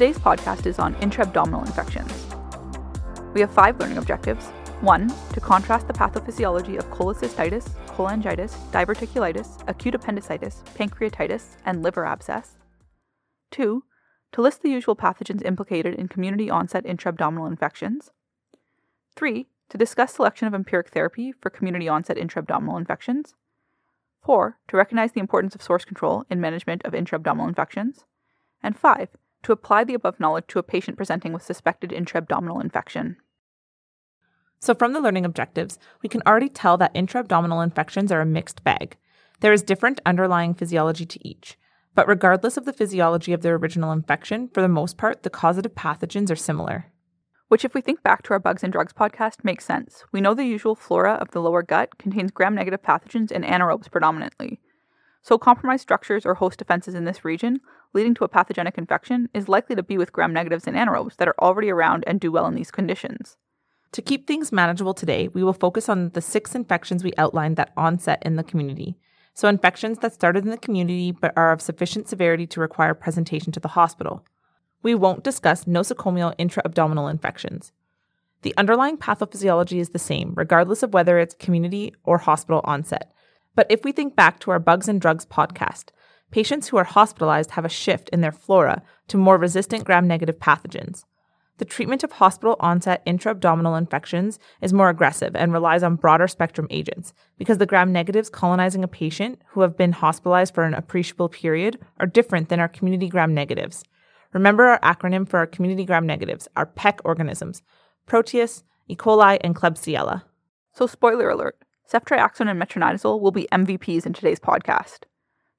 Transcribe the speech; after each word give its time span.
Today's 0.00 0.18
podcast 0.18 0.64
is 0.64 0.78
on 0.78 0.94
intra-abdominal 1.02 1.60
infections. 1.60 2.10
We 3.34 3.42
have 3.42 3.50
five 3.50 3.78
learning 3.78 3.98
objectives. 3.98 4.46
One, 4.80 5.12
to 5.34 5.40
contrast 5.40 5.88
the 5.88 5.92
pathophysiology 5.92 6.78
of 6.78 6.88
cholecystitis, 6.88 7.68
cholangitis, 7.88 8.56
diverticulitis, 8.70 9.62
acute 9.68 9.94
appendicitis, 9.94 10.62
pancreatitis, 10.74 11.56
and 11.66 11.82
liver 11.82 12.06
abscess. 12.06 12.56
Two, 13.50 13.84
to 14.32 14.40
list 14.40 14.62
the 14.62 14.70
usual 14.70 14.96
pathogens 14.96 15.44
implicated 15.44 15.96
in 15.96 16.08
community 16.08 16.48
onset 16.48 16.86
intra-abdominal 16.86 17.44
infections. 17.44 18.10
Three, 19.14 19.48
to 19.68 19.76
discuss 19.76 20.14
selection 20.14 20.48
of 20.48 20.54
empiric 20.54 20.88
therapy 20.88 21.30
for 21.30 21.50
community 21.50 21.90
onset 21.90 22.16
intra-abdominal 22.16 22.78
infections. 22.78 23.34
Four, 24.24 24.56
to 24.68 24.78
recognize 24.78 25.12
the 25.12 25.20
importance 25.20 25.54
of 25.54 25.62
source 25.62 25.84
control 25.84 26.24
in 26.30 26.40
management 26.40 26.86
of 26.86 26.94
intra-abdominal 26.94 27.48
infections. 27.48 28.06
And 28.62 28.78
five, 28.78 29.10
to 29.42 29.52
apply 29.52 29.84
the 29.84 29.94
above 29.94 30.20
knowledge 30.20 30.46
to 30.48 30.58
a 30.58 30.62
patient 30.62 30.96
presenting 30.96 31.32
with 31.32 31.42
suspected 31.42 31.92
intra-abdominal 31.92 32.60
infection. 32.60 33.16
So, 34.60 34.74
from 34.74 34.92
the 34.92 35.00
learning 35.00 35.24
objectives, 35.24 35.78
we 36.02 36.08
can 36.08 36.22
already 36.26 36.50
tell 36.50 36.76
that 36.76 36.90
intra-abdominal 36.94 37.62
infections 37.62 38.12
are 38.12 38.20
a 38.20 38.26
mixed 38.26 38.62
bag. 38.62 38.96
There 39.40 39.52
is 39.52 39.62
different 39.62 40.00
underlying 40.04 40.52
physiology 40.54 41.06
to 41.06 41.26
each. 41.26 41.56
But 41.94 42.06
regardless 42.06 42.56
of 42.56 42.66
the 42.66 42.72
physiology 42.72 43.32
of 43.32 43.42
their 43.42 43.56
original 43.56 43.90
infection, 43.90 44.48
for 44.48 44.60
the 44.60 44.68
most 44.68 44.96
part, 44.96 45.22
the 45.22 45.30
causative 45.30 45.74
pathogens 45.74 46.30
are 46.30 46.36
similar. 46.36 46.86
Which, 47.48 47.64
if 47.64 47.74
we 47.74 47.80
think 47.80 48.02
back 48.02 48.22
to 48.24 48.32
our 48.32 48.38
Bugs 48.38 48.62
and 48.62 48.72
Drugs 48.72 48.92
podcast, 48.92 49.42
makes 49.42 49.64
sense. 49.64 50.04
We 50.12 50.20
know 50.20 50.34
the 50.34 50.44
usual 50.44 50.76
flora 50.76 51.14
of 51.14 51.32
the 51.32 51.40
lower 51.40 51.62
gut 51.62 51.98
contains 51.98 52.30
gram 52.30 52.54
negative 52.54 52.82
pathogens 52.82 53.32
and 53.32 53.44
anaerobes 53.44 53.90
predominantly. 53.90 54.60
So, 55.22 55.36
compromised 55.36 55.82
structures 55.82 56.24
or 56.24 56.34
host 56.34 56.58
defenses 56.58 56.94
in 56.94 57.04
this 57.04 57.24
region, 57.24 57.60
leading 57.92 58.14
to 58.14 58.24
a 58.24 58.28
pathogenic 58.28 58.78
infection, 58.78 59.28
is 59.34 59.48
likely 59.48 59.76
to 59.76 59.82
be 59.82 59.98
with 59.98 60.12
gram 60.12 60.32
negatives 60.32 60.66
and 60.66 60.76
anaerobes 60.76 61.16
that 61.16 61.28
are 61.28 61.34
already 61.40 61.70
around 61.70 62.04
and 62.06 62.20
do 62.20 62.30
well 62.30 62.46
in 62.46 62.54
these 62.54 62.70
conditions. 62.70 63.36
To 63.92 64.02
keep 64.02 64.26
things 64.26 64.52
manageable 64.52 64.94
today, 64.94 65.28
we 65.28 65.42
will 65.42 65.52
focus 65.52 65.88
on 65.88 66.10
the 66.10 66.20
six 66.20 66.54
infections 66.54 67.02
we 67.02 67.12
outlined 67.18 67.56
that 67.56 67.72
onset 67.76 68.22
in 68.24 68.36
the 68.36 68.44
community. 68.44 68.96
So, 69.34 69.48
infections 69.48 69.98
that 69.98 70.12
started 70.12 70.44
in 70.44 70.50
the 70.50 70.58
community 70.58 71.10
but 71.10 71.32
are 71.36 71.52
of 71.52 71.60
sufficient 71.60 72.08
severity 72.08 72.46
to 72.48 72.60
require 72.60 72.94
presentation 72.94 73.52
to 73.52 73.60
the 73.60 73.68
hospital. 73.68 74.24
We 74.82 74.94
won't 74.94 75.24
discuss 75.24 75.64
nosocomial 75.64 76.34
intra-abdominal 76.38 77.08
infections. 77.08 77.72
The 78.42 78.54
underlying 78.56 78.96
pathophysiology 78.96 79.80
is 79.80 79.90
the 79.90 79.98
same, 79.98 80.32
regardless 80.36 80.82
of 80.82 80.94
whether 80.94 81.18
it's 81.18 81.34
community 81.34 81.94
or 82.04 82.18
hospital 82.18 82.60
onset. 82.64 83.12
But 83.54 83.66
if 83.68 83.84
we 83.84 83.92
think 83.92 84.16
back 84.16 84.38
to 84.40 84.50
our 84.52 84.58
Bugs 84.58 84.88
and 84.88 85.00
Drugs 85.00 85.26
podcast, 85.26 85.86
patients 86.30 86.68
who 86.68 86.76
are 86.76 86.84
hospitalized 86.84 87.52
have 87.52 87.64
a 87.64 87.68
shift 87.68 88.08
in 88.10 88.20
their 88.20 88.32
flora 88.32 88.82
to 89.08 89.16
more 89.16 89.36
resistant 89.36 89.84
gram 89.84 90.06
negative 90.06 90.38
pathogens. 90.38 91.04
The 91.58 91.66
treatment 91.66 92.02
of 92.02 92.12
hospital 92.12 92.56
onset 92.58 93.02
intra-abdominal 93.04 93.74
infections 93.74 94.38
is 94.62 94.72
more 94.72 94.88
aggressive 94.88 95.36
and 95.36 95.52
relies 95.52 95.82
on 95.82 95.96
broader 95.96 96.26
spectrum 96.26 96.66
agents 96.70 97.12
because 97.36 97.58
the 97.58 97.66
gram 97.66 97.92
negatives 97.92 98.30
colonizing 98.30 98.82
a 98.82 98.88
patient 98.88 99.42
who 99.48 99.60
have 99.60 99.76
been 99.76 99.92
hospitalized 99.92 100.54
for 100.54 100.64
an 100.64 100.72
appreciable 100.72 101.28
period 101.28 101.78
are 101.98 102.06
different 102.06 102.48
than 102.48 102.60
our 102.60 102.68
community 102.68 103.08
gram 103.08 103.34
negatives. 103.34 103.84
Remember 104.32 104.68
our 104.68 104.80
acronym 104.80 105.28
for 105.28 105.38
our 105.38 105.46
community 105.46 105.84
gram 105.84 106.06
negatives, 106.06 106.48
our 106.56 106.66
PEC 106.66 107.00
organisms 107.04 107.62
Proteus, 108.06 108.64
E. 108.88 108.96
coli, 108.96 109.38
and 109.42 109.54
Klebsiella. 109.54 110.22
So, 110.72 110.86
spoiler 110.86 111.28
alert 111.28 111.58
ceftriaxone 111.92 112.48
and 112.48 112.60
metronidazole 112.60 113.20
will 113.20 113.32
be 113.32 113.48
MVPs 113.52 114.06
in 114.06 114.12
today's 114.12 114.40
podcast. 114.40 115.09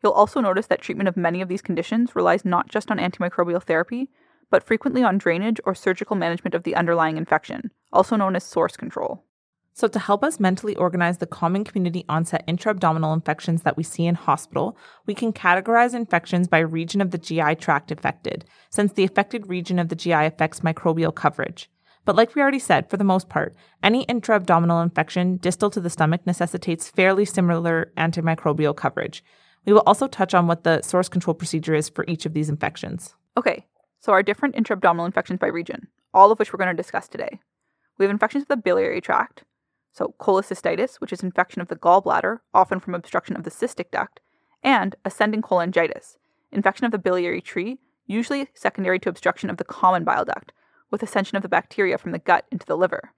You'll 0.04 0.14
also 0.14 0.42
notice 0.42 0.68
that 0.68 0.82
treatment 0.82 1.10
of 1.10 1.18
many 1.18 1.42
of 1.42 1.48
these 1.48 1.62
conditions 1.62 2.16
relies 2.16 2.44
not 2.44 2.70
just 2.70 2.90
on 2.90 2.98
antimicrobial 2.98 3.64
therapy, 3.64 4.10
but 4.50 4.64
frequently 4.64 5.04
on 5.04 5.18
drainage 5.18 5.60
or 5.66 5.76
surgical 5.76 6.16
management 6.16 6.56
of 6.56 6.64
the 6.64 6.76
underlying 6.76 7.18
infection, 7.18 7.72
also 7.94 8.16
known 8.16 8.36
as 8.36 8.44
source 8.44 8.76
control. 8.76 9.24
So, 9.74 9.88
to 9.88 10.00
help 10.00 10.22
us 10.22 10.40
mentally 10.40 10.76
organize 10.76 11.20
the 11.20 11.26
common 11.26 11.64
community 11.64 12.04
onset 12.10 12.44
intra-abdominal 12.46 13.14
infections 13.14 13.62
that 13.62 13.78
we 13.78 13.84
see 13.84 14.06
in 14.06 14.16
hospital, 14.16 14.78
we 15.06 15.16
can 15.16 15.32
categorize 15.32 15.94
infections 15.94 16.50
by 16.50 16.60
region 16.60 17.00
of 17.00 17.12
the 17.12 17.18
GI 17.18 17.56
tract 17.56 17.90
affected, 17.90 18.44
since 18.70 18.92
the 18.92 19.06
affected 19.06 19.48
region 19.48 19.80
of 19.80 19.88
the 19.88 19.96
GI 19.96 20.12
affects 20.12 20.60
microbial 20.60 21.16
coverage. 21.16 21.70
But 22.04 22.18
like 22.18 22.36
we 22.36 22.42
already 22.42 22.60
said, 22.60 22.90
for 22.90 22.98
the 22.98 23.06
most 23.06 23.30
part, 23.30 23.56
any 23.82 24.04
intra-abdominal 24.04 24.82
infection 24.82 25.38
distal 25.38 25.70
to 25.70 25.80
the 25.80 25.90
stomach 25.90 26.26
necessitates 26.26 26.90
fairly 26.90 27.24
similar 27.24 27.94
antimicrobial 27.96 28.76
coverage. 28.76 29.24
We 29.66 29.74
will 29.74 29.84
also 29.86 30.08
touch 30.08 30.34
on 30.34 30.48
what 30.48 30.64
the 30.64 30.82
source 30.82 31.10
control 31.10 31.34
procedure 31.34 31.76
is 31.76 31.90
for 31.90 32.06
each 32.08 32.26
of 32.26 32.34
these 32.34 32.50
infections. 32.50 33.16
Okay, 33.38 33.66
so 34.00 34.12
our 34.12 34.24
different 34.24 34.56
intra-abdominal 34.56 35.06
infections 35.06 35.40
by 35.40 35.48
region, 35.48 35.88
all 36.14 36.32
of 36.32 36.40
which 36.40 36.52
we're 36.52 36.58
going 36.58 36.76
to 36.76 36.82
discuss 36.82 37.08
today. 37.08 37.40
We 37.98 38.06
have 38.06 38.12
infections 38.12 38.44
of 38.44 38.48
the 38.48 38.58
biliary 38.58 39.02
tract, 39.02 39.44
so 39.92 40.16
cholecystitis, 40.20 40.96
which 40.96 41.14
is 41.14 41.22
infection 41.22 41.62
of 41.62 41.68
the 41.68 41.76
gallbladder, 41.76 42.40
often 42.54 42.80
from 42.80 42.96
obstruction 42.96 43.36
of 43.36 43.44
the 43.44 43.52
cystic 43.52 43.92
duct, 43.92 44.20
and 44.64 44.96
ascending 45.06 45.42
cholangitis, 45.42 46.18
infection 46.52 46.86
of 46.86 46.92
the 46.92 46.98
biliary 46.98 47.42
tree, 47.42 47.78
usually 48.08 48.48
secondary 48.54 49.00
to 49.00 49.10
obstruction 49.10 49.50
of 49.50 49.58
the 49.58 49.64
common 49.64 50.04
bile 50.04 50.26
duct, 50.26 50.52
with 50.90 51.04
ascension 51.04 51.36
of 51.36 51.44
the 51.44 51.50
bacteria 51.50 51.98
from 51.98 52.12
the 52.12 52.20
gut 52.20 52.46
into 52.52 52.66
the 52.66 52.78
liver. 52.78 53.14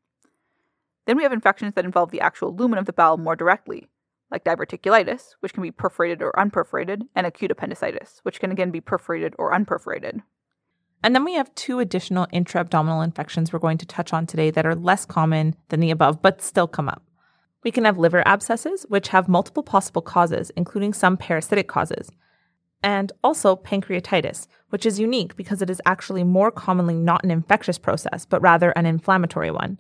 Then 1.06 1.18
we 1.18 1.24
have 1.24 1.34
infections 1.34 1.74
that 1.76 1.86
involve 1.86 2.12
the 2.12 2.22
actual 2.22 2.56
lumen 2.56 2.80
of 2.80 2.86
the 2.86 2.94
bowel 2.94 3.18
more 3.18 3.36
directly, 3.36 3.88
like 4.34 4.44
diverticulitis, 4.44 5.36
which 5.40 5.54
can 5.54 5.64
be 5.64 5.72
perforated 5.72 6.22
or 6.22 6.34
unperforated, 6.34 7.04
and 7.16 7.28
acute 7.28 7.52
appendicitis, 7.52 8.20
which 8.24 8.40
can 8.40 8.52
again 8.52 8.72
be 8.72 8.82
perforated 8.82 9.36
or 9.38 9.54
unperforated. 9.54 10.24
And 11.04 11.14
then 11.14 11.24
we 11.24 11.36
have 11.36 11.54
two 11.54 11.80
additional 11.80 12.28
intra 12.32 12.62
abdominal 12.62 13.02
infections 13.02 13.54
we're 13.54 13.60
going 13.60 13.78
to 13.78 13.86
touch 13.86 14.12
on 14.12 14.26
today 14.26 14.50
that 14.50 14.66
are 14.66 14.76
less 14.76 15.06
common 15.06 15.56
than 15.70 15.82
the 15.82 15.92
above, 15.92 16.22
but 16.22 16.42
still 16.42 16.68
come 16.68 16.90
up. 16.90 17.04
We 17.64 17.72
can 17.72 17.86
have 17.86 17.98
liver 17.98 18.24
abscesses, 18.26 18.86
which 18.90 19.10
have 19.10 19.30
multiple 19.30 19.64
possible 19.64 20.02
causes, 20.02 20.52
including 20.58 20.94
some 20.94 21.16
parasitic 21.16 21.68
causes, 21.68 22.10
and 22.82 23.12
also 23.24 23.56
pancreatitis, 23.56 24.48
which 24.70 24.86
is 24.86 25.00
unique 25.00 25.36
because 25.36 25.62
it 25.62 25.70
is 25.70 25.82
actually 25.86 26.24
more 26.24 26.52
commonly 26.52 26.96
not 26.96 27.24
an 27.24 27.32
infectious 27.32 27.78
process, 27.78 28.26
but 28.26 28.42
rather 28.42 28.72
an 28.72 28.86
inflammatory 28.86 29.52
one. 29.52 29.80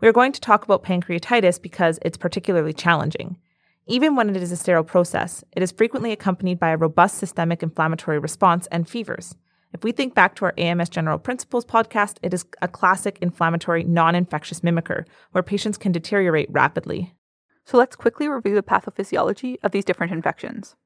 We 0.00 0.08
are 0.08 0.12
going 0.12 0.32
to 0.32 0.40
talk 0.40 0.64
about 0.64 0.84
pancreatitis 0.84 1.62
because 1.62 1.98
it's 2.02 2.18
particularly 2.18 2.72
challenging. 2.72 3.38
Even 3.86 4.14
when 4.14 4.30
it 4.30 4.40
is 4.40 4.52
a 4.52 4.56
sterile 4.56 4.84
process, 4.84 5.42
it 5.50 5.62
is 5.62 5.72
frequently 5.72 6.12
accompanied 6.12 6.60
by 6.60 6.70
a 6.70 6.76
robust 6.76 7.18
systemic 7.18 7.64
inflammatory 7.64 8.18
response 8.18 8.68
and 8.68 8.88
fevers. 8.88 9.34
If 9.72 9.82
we 9.82 9.90
think 9.90 10.14
back 10.14 10.36
to 10.36 10.44
our 10.44 10.54
AMS 10.56 10.88
General 10.88 11.18
Principles 11.18 11.64
podcast, 11.64 12.18
it 12.22 12.32
is 12.32 12.44
a 12.60 12.68
classic 12.68 13.18
inflammatory, 13.20 13.82
non 13.82 14.14
infectious 14.14 14.60
mimicker 14.60 15.04
where 15.32 15.42
patients 15.42 15.78
can 15.78 15.90
deteriorate 15.90 16.50
rapidly. 16.50 17.14
So 17.64 17.76
let's 17.76 17.96
quickly 17.96 18.28
review 18.28 18.54
the 18.54 18.62
pathophysiology 18.62 19.56
of 19.64 19.72
these 19.72 19.84
different 19.84 20.12
infections. 20.12 20.76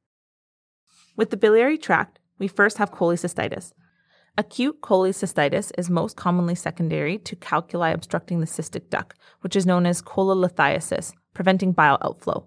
With 1.16 1.30
the 1.30 1.36
biliary 1.36 1.76
tract, 1.76 2.18
we 2.38 2.48
first 2.48 2.78
have 2.78 2.92
cholecystitis. 2.92 3.72
Acute 4.38 4.80
cholecystitis 4.80 5.72
is 5.76 5.90
most 5.90 6.16
commonly 6.16 6.54
secondary 6.54 7.18
to 7.18 7.36
calculi 7.36 7.92
obstructing 7.92 8.40
the 8.40 8.46
cystic 8.46 8.88
duct, 8.88 9.18
which 9.40 9.56
is 9.56 9.66
known 9.66 9.84
as 9.84 10.02
cholelithiasis, 10.02 11.12
preventing 11.34 11.72
bile 11.72 11.98
outflow. 12.02 12.46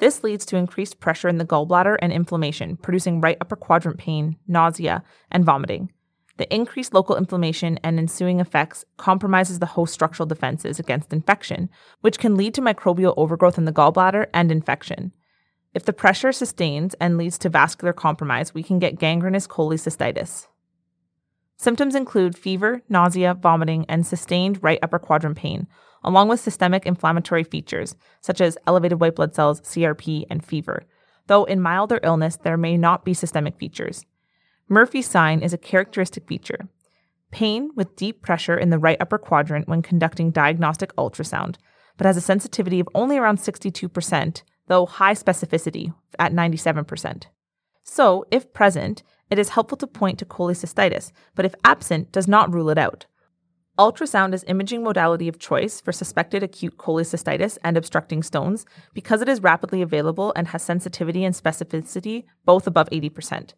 This 0.00 0.24
leads 0.24 0.46
to 0.46 0.56
increased 0.56 0.98
pressure 0.98 1.28
in 1.28 1.36
the 1.36 1.44
gallbladder 1.44 1.96
and 2.00 2.10
inflammation, 2.10 2.78
producing 2.78 3.20
right 3.20 3.36
upper 3.38 3.54
quadrant 3.54 3.98
pain, 3.98 4.36
nausea, 4.48 5.04
and 5.30 5.44
vomiting. 5.44 5.92
The 6.38 6.52
increased 6.52 6.94
local 6.94 7.16
inflammation 7.16 7.78
and 7.84 7.98
ensuing 7.98 8.40
effects 8.40 8.86
compromises 8.96 9.58
the 9.58 9.66
host 9.66 9.92
structural 9.92 10.26
defenses 10.26 10.78
against 10.78 11.12
infection, 11.12 11.68
which 12.00 12.18
can 12.18 12.34
lead 12.34 12.54
to 12.54 12.62
microbial 12.62 13.12
overgrowth 13.18 13.58
in 13.58 13.66
the 13.66 13.74
gallbladder 13.74 14.28
and 14.32 14.50
infection. 14.50 15.12
If 15.74 15.84
the 15.84 15.92
pressure 15.92 16.32
sustains 16.32 16.94
and 16.94 17.18
leads 17.18 17.36
to 17.36 17.50
vascular 17.50 17.92
compromise, 17.92 18.54
we 18.54 18.62
can 18.62 18.78
get 18.78 18.98
gangrenous 18.98 19.46
cholecystitis. 19.46 20.46
Symptoms 21.58 21.94
include 21.94 22.38
fever, 22.38 22.80
nausea, 22.88 23.34
vomiting, 23.34 23.84
and 23.86 24.06
sustained 24.06 24.62
right 24.62 24.78
upper 24.82 24.98
quadrant 24.98 25.36
pain, 25.36 25.68
along 26.02 26.28
with 26.28 26.40
systemic 26.40 26.86
inflammatory 26.86 27.44
features 27.44 27.94
such 28.20 28.40
as 28.40 28.58
elevated 28.66 29.00
white 29.00 29.16
blood 29.16 29.34
cells, 29.34 29.60
CRP, 29.62 30.24
and 30.30 30.44
fever, 30.44 30.84
though 31.26 31.44
in 31.44 31.60
milder 31.60 32.00
illness 32.02 32.36
there 32.36 32.56
may 32.56 32.76
not 32.76 33.04
be 33.04 33.14
systemic 33.14 33.56
features. 33.58 34.04
Murphy's 34.68 35.08
sign 35.08 35.40
is 35.40 35.52
a 35.52 35.58
characteristic 35.58 36.26
feature. 36.26 36.68
Pain 37.30 37.70
with 37.76 37.96
deep 37.96 38.22
pressure 38.22 38.56
in 38.56 38.70
the 38.70 38.78
right 38.78 39.00
upper 39.00 39.18
quadrant 39.18 39.68
when 39.68 39.82
conducting 39.82 40.30
diagnostic 40.30 40.94
ultrasound, 40.96 41.56
but 41.96 42.06
has 42.06 42.16
a 42.16 42.20
sensitivity 42.20 42.80
of 42.80 42.88
only 42.94 43.18
around 43.18 43.38
62%, 43.38 44.42
though 44.68 44.86
high 44.86 45.14
specificity 45.14 45.92
at 46.18 46.32
97%. 46.32 47.24
So, 47.82 48.24
if 48.30 48.52
present, 48.52 49.02
it 49.30 49.38
is 49.38 49.50
helpful 49.50 49.78
to 49.78 49.86
point 49.86 50.18
to 50.18 50.24
cholecystitis, 50.24 51.12
but 51.34 51.44
if 51.44 51.54
absent, 51.64 52.12
does 52.12 52.28
not 52.28 52.52
rule 52.52 52.70
it 52.70 52.78
out. 52.78 53.06
Ultrasound 53.78 54.34
is 54.34 54.44
imaging 54.46 54.82
modality 54.82 55.28
of 55.28 55.38
choice 55.38 55.80
for 55.80 55.92
suspected 55.92 56.42
acute 56.42 56.76
cholecystitis 56.76 57.56
and 57.64 57.76
obstructing 57.76 58.22
stones 58.22 58.66
because 58.92 59.22
it 59.22 59.28
is 59.28 59.42
rapidly 59.42 59.80
available 59.80 60.32
and 60.36 60.48
has 60.48 60.62
sensitivity 60.62 61.24
and 61.24 61.34
specificity 61.34 62.24
both 62.44 62.66
above 62.66 62.90
80%. 62.90 63.54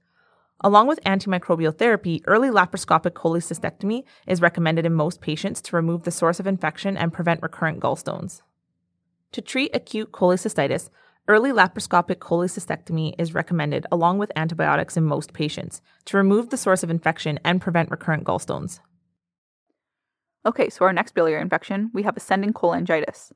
Along 0.64 0.86
with 0.86 1.02
antimicrobial 1.02 1.76
therapy, 1.76 2.22
early 2.26 2.48
laparoscopic 2.48 3.12
cholecystectomy 3.12 4.04
is 4.28 4.40
recommended 4.40 4.86
in 4.86 4.94
most 4.94 5.20
patients 5.20 5.60
to 5.62 5.76
remove 5.76 6.04
the 6.04 6.12
source 6.12 6.38
of 6.38 6.46
infection 6.46 6.96
and 6.96 7.12
prevent 7.12 7.42
recurrent 7.42 7.80
gallstones. 7.80 8.42
To 9.32 9.40
treat 9.40 9.74
acute 9.74 10.12
cholecystitis, 10.12 10.88
early 11.26 11.50
laparoscopic 11.50 12.16
cholecystectomy 12.16 13.14
is 13.18 13.34
recommended 13.34 13.86
along 13.90 14.18
with 14.18 14.30
antibiotics 14.36 14.96
in 14.96 15.02
most 15.02 15.32
patients 15.32 15.82
to 16.04 16.16
remove 16.16 16.50
the 16.50 16.56
source 16.56 16.84
of 16.84 16.90
infection 16.90 17.40
and 17.44 17.60
prevent 17.60 17.90
recurrent 17.90 18.22
gallstones. 18.22 18.78
Okay, 20.44 20.68
so 20.68 20.84
our 20.84 20.92
next 20.92 21.14
biliary 21.14 21.40
infection, 21.40 21.90
we 21.94 22.02
have 22.02 22.16
ascending 22.16 22.52
cholangitis. 22.52 23.30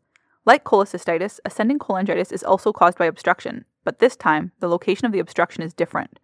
Like 0.44 0.64
cholecystitis, 0.64 1.38
ascending 1.44 1.78
cholangitis 1.78 2.32
is 2.32 2.42
also 2.42 2.72
caused 2.72 2.98
by 2.98 3.06
obstruction, 3.06 3.64
but 3.84 4.00
this 4.00 4.16
time, 4.16 4.52
the 4.60 4.68
location 4.68 5.06
of 5.06 5.12
the 5.12 5.20
obstruction 5.20 5.62
is 5.62 5.72
different. 5.72 6.18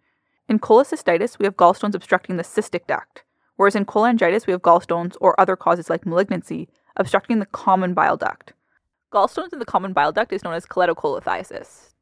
In 0.49 0.59
cholecystitis, 0.59 1.39
we 1.39 1.45
have 1.45 1.55
gallstones 1.55 1.95
obstructing 1.95 2.35
the 2.35 2.43
cystic 2.43 2.85
duct, 2.85 3.23
whereas 3.55 3.75
in 3.75 3.85
cholangitis, 3.85 4.45
we 4.45 4.51
have 4.51 4.61
gallstones 4.61 5.15
or 5.21 5.39
other 5.39 5.55
causes 5.55 5.89
like 5.89 6.05
malignancy 6.05 6.67
obstructing 6.95 7.39
the 7.39 7.45
common 7.47 7.93
bile 7.93 8.17
duct. 8.17 8.53
Gallstones 9.11 9.53
in 9.53 9.59
the 9.59 9.65
common 9.65 9.93
bile 9.93 10.11
duct 10.11 10.33
is 10.33 10.43
known 10.43 10.53
as 10.53 10.65
cholecystolithiasis. 10.65 11.93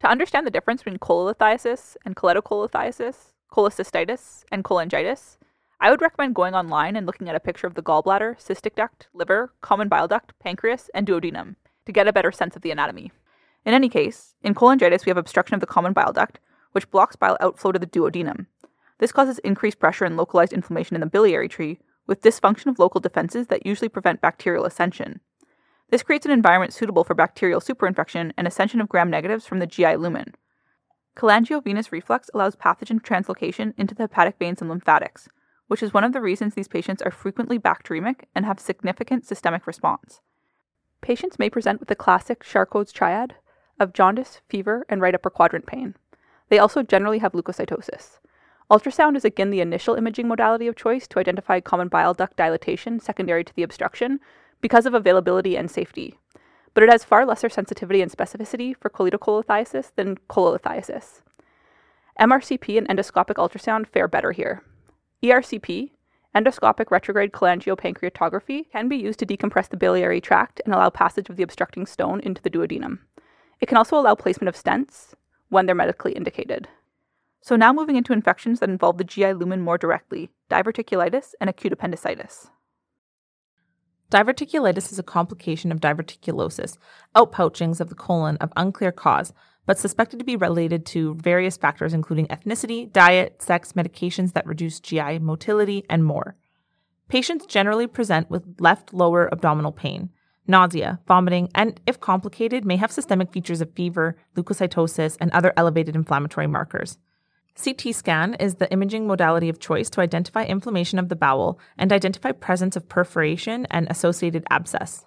To 0.00 0.08
understand 0.08 0.46
the 0.46 0.50
difference 0.50 0.82
between 0.82 0.98
cholelithiasis 0.98 1.96
and 2.04 2.16
cholecystolithiasis, 2.16 3.32
cholecystitis, 3.52 4.44
and 4.50 4.64
cholangitis, 4.64 5.36
I 5.82 5.88
would 5.90 6.02
recommend 6.02 6.34
going 6.34 6.54
online 6.54 6.94
and 6.94 7.06
looking 7.06 7.30
at 7.30 7.34
a 7.34 7.40
picture 7.40 7.66
of 7.66 7.72
the 7.72 7.82
gallbladder, 7.82 8.36
cystic 8.36 8.74
duct, 8.74 9.08
liver, 9.14 9.54
common 9.62 9.88
bile 9.88 10.06
duct, 10.06 10.38
pancreas, 10.38 10.90
and 10.94 11.06
duodenum 11.06 11.56
to 11.86 11.92
get 11.92 12.06
a 12.06 12.12
better 12.12 12.30
sense 12.30 12.54
of 12.54 12.60
the 12.60 12.70
anatomy. 12.70 13.12
In 13.64 13.72
any 13.72 13.88
case, 13.88 14.34
in 14.42 14.54
cholangitis, 14.54 15.06
we 15.06 15.10
have 15.10 15.16
obstruction 15.16 15.54
of 15.54 15.60
the 15.60 15.66
common 15.66 15.94
bile 15.94 16.12
duct, 16.12 16.38
which 16.72 16.90
blocks 16.90 17.16
bile 17.16 17.38
outflow 17.40 17.72
to 17.72 17.78
the 17.78 17.86
duodenum. 17.86 18.46
This 18.98 19.12
causes 19.12 19.38
increased 19.38 19.78
pressure 19.78 20.04
and 20.04 20.18
localized 20.18 20.52
inflammation 20.52 20.96
in 20.96 21.00
the 21.00 21.06
biliary 21.06 21.48
tree, 21.48 21.78
with 22.06 22.20
dysfunction 22.20 22.66
of 22.66 22.78
local 22.78 23.00
defenses 23.00 23.46
that 23.46 23.64
usually 23.64 23.88
prevent 23.88 24.20
bacterial 24.20 24.66
ascension. 24.66 25.20
This 25.88 26.02
creates 26.02 26.26
an 26.26 26.32
environment 26.32 26.74
suitable 26.74 27.04
for 27.04 27.14
bacterial 27.14 27.60
superinfection 27.60 28.32
and 28.36 28.46
ascension 28.46 28.82
of 28.82 28.88
gram 28.88 29.08
negatives 29.08 29.46
from 29.46 29.60
the 29.60 29.66
GI 29.66 29.96
lumen. 29.96 30.34
Cholangiovenous 31.16 31.90
reflux 31.90 32.28
allows 32.34 32.54
pathogen 32.54 33.00
translocation 33.00 33.72
into 33.78 33.94
the 33.94 34.04
hepatic 34.04 34.36
veins 34.38 34.60
and 34.60 34.70
lymphatics, 34.70 35.28
which 35.70 35.84
is 35.84 35.94
one 35.94 36.02
of 36.02 36.12
the 36.12 36.20
reasons 36.20 36.56
these 36.56 36.66
patients 36.66 37.00
are 37.00 37.12
frequently 37.12 37.56
bacteremic 37.56 38.24
and 38.34 38.44
have 38.44 38.58
significant 38.58 39.24
systemic 39.24 39.68
response. 39.68 40.20
Patients 41.00 41.38
may 41.38 41.48
present 41.48 41.78
with 41.78 41.88
the 41.88 41.94
classic 41.94 42.42
Charcot's 42.42 42.90
triad 42.90 43.36
of 43.78 43.92
jaundice, 43.92 44.40
fever, 44.48 44.84
and 44.88 45.00
right 45.00 45.14
upper 45.14 45.30
quadrant 45.30 45.66
pain. 45.66 45.94
They 46.48 46.58
also 46.58 46.82
generally 46.82 47.18
have 47.18 47.34
leukocytosis. 47.34 48.18
Ultrasound 48.68 49.16
is 49.16 49.24
again 49.24 49.50
the 49.50 49.60
initial 49.60 49.94
imaging 49.94 50.26
modality 50.26 50.66
of 50.66 50.74
choice 50.74 51.06
to 51.06 51.20
identify 51.20 51.60
common 51.60 51.86
bile 51.86 52.14
duct 52.14 52.36
dilatation 52.36 52.98
secondary 52.98 53.44
to 53.44 53.54
the 53.54 53.62
obstruction 53.62 54.18
because 54.60 54.86
of 54.86 54.94
availability 54.94 55.56
and 55.56 55.70
safety. 55.70 56.18
But 56.74 56.82
it 56.82 56.90
has 56.90 57.04
far 57.04 57.24
lesser 57.24 57.48
sensitivity 57.48 58.02
and 58.02 58.10
specificity 58.10 58.74
for 58.76 58.90
cholecystolithiasis 58.90 59.92
than 59.94 60.16
cholelithiasis. 60.28 61.22
MRCP 62.18 62.76
and 62.76 62.88
endoscopic 62.88 63.36
ultrasound 63.36 63.86
fare 63.86 64.08
better 64.08 64.32
here. 64.32 64.64
ERCP, 65.22 65.90
endoscopic 66.34 66.90
retrograde 66.90 67.32
cholangiopancreatography, 67.32 68.70
can 68.70 68.88
be 68.88 68.96
used 68.96 69.18
to 69.18 69.26
decompress 69.26 69.68
the 69.68 69.76
biliary 69.76 70.20
tract 70.20 70.60
and 70.64 70.72
allow 70.72 70.88
passage 70.88 71.28
of 71.28 71.36
the 71.36 71.42
obstructing 71.42 71.86
stone 71.86 72.20
into 72.20 72.40
the 72.40 72.50
duodenum. 72.50 72.98
It 73.60 73.66
can 73.66 73.76
also 73.76 73.98
allow 73.98 74.14
placement 74.14 74.48
of 74.48 74.62
stents 74.62 75.14
when 75.50 75.66
they're 75.66 75.74
medically 75.74 76.12
indicated. 76.12 76.68
So, 77.42 77.56
now 77.56 77.72
moving 77.72 77.96
into 77.96 78.12
infections 78.12 78.60
that 78.60 78.70
involve 78.70 78.98
the 78.98 79.04
GI 79.04 79.34
lumen 79.34 79.60
more 79.60 79.78
directly 79.78 80.30
diverticulitis 80.50 81.32
and 81.40 81.48
acute 81.48 81.72
appendicitis. 81.72 82.48
Diverticulitis 84.10 84.90
is 84.90 84.98
a 84.98 85.04
complication 85.04 85.70
of 85.70 85.80
diverticulosis, 85.80 86.76
outpouchings 87.14 87.80
of 87.80 87.88
the 87.88 87.94
colon 87.94 88.36
of 88.38 88.52
unclear 88.56 88.92
cause 88.92 89.32
but 89.66 89.78
suspected 89.78 90.18
to 90.18 90.24
be 90.24 90.36
related 90.36 90.84
to 90.86 91.14
various 91.14 91.56
factors 91.56 91.94
including 91.94 92.26
ethnicity, 92.26 92.92
diet, 92.92 93.40
sex, 93.42 93.72
medications 93.72 94.32
that 94.32 94.46
reduce 94.46 94.80
GI 94.80 95.18
motility, 95.18 95.84
and 95.88 96.04
more. 96.04 96.36
Patients 97.08 97.46
generally 97.46 97.86
present 97.86 98.30
with 98.30 98.44
left 98.60 98.94
lower 98.94 99.28
abdominal 99.32 99.72
pain, 99.72 100.10
nausea, 100.46 101.00
vomiting, 101.06 101.48
and, 101.54 101.80
if 101.86 101.98
complicated, 102.00 102.64
may 102.64 102.76
have 102.76 102.92
systemic 102.92 103.32
features 103.32 103.60
of 103.60 103.72
fever, 103.74 104.16
leukocytosis, 104.36 105.16
and 105.20 105.30
other 105.32 105.52
elevated 105.56 105.96
inflammatory 105.96 106.46
markers. 106.46 106.98
CT 107.62 107.94
scan 107.94 108.34
is 108.34 108.54
the 108.54 108.70
imaging 108.72 109.06
modality 109.06 109.48
of 109.48 109.58
choice 109.58 109.90
to 109.90 110.00
identify 110.00 110.44
inflammation 110.44 110.98
of 110.98 111.08
the 111.08 111.16
bowel 111.16 111.58
and 111.76 111.92
identify 111.92 112.32
presence 112.32 112.76
of 112.76 112.88
perforation 112.88 113.66
and 113.70 113.86
associated 113.90 114.44
abscess. 114.50 115.04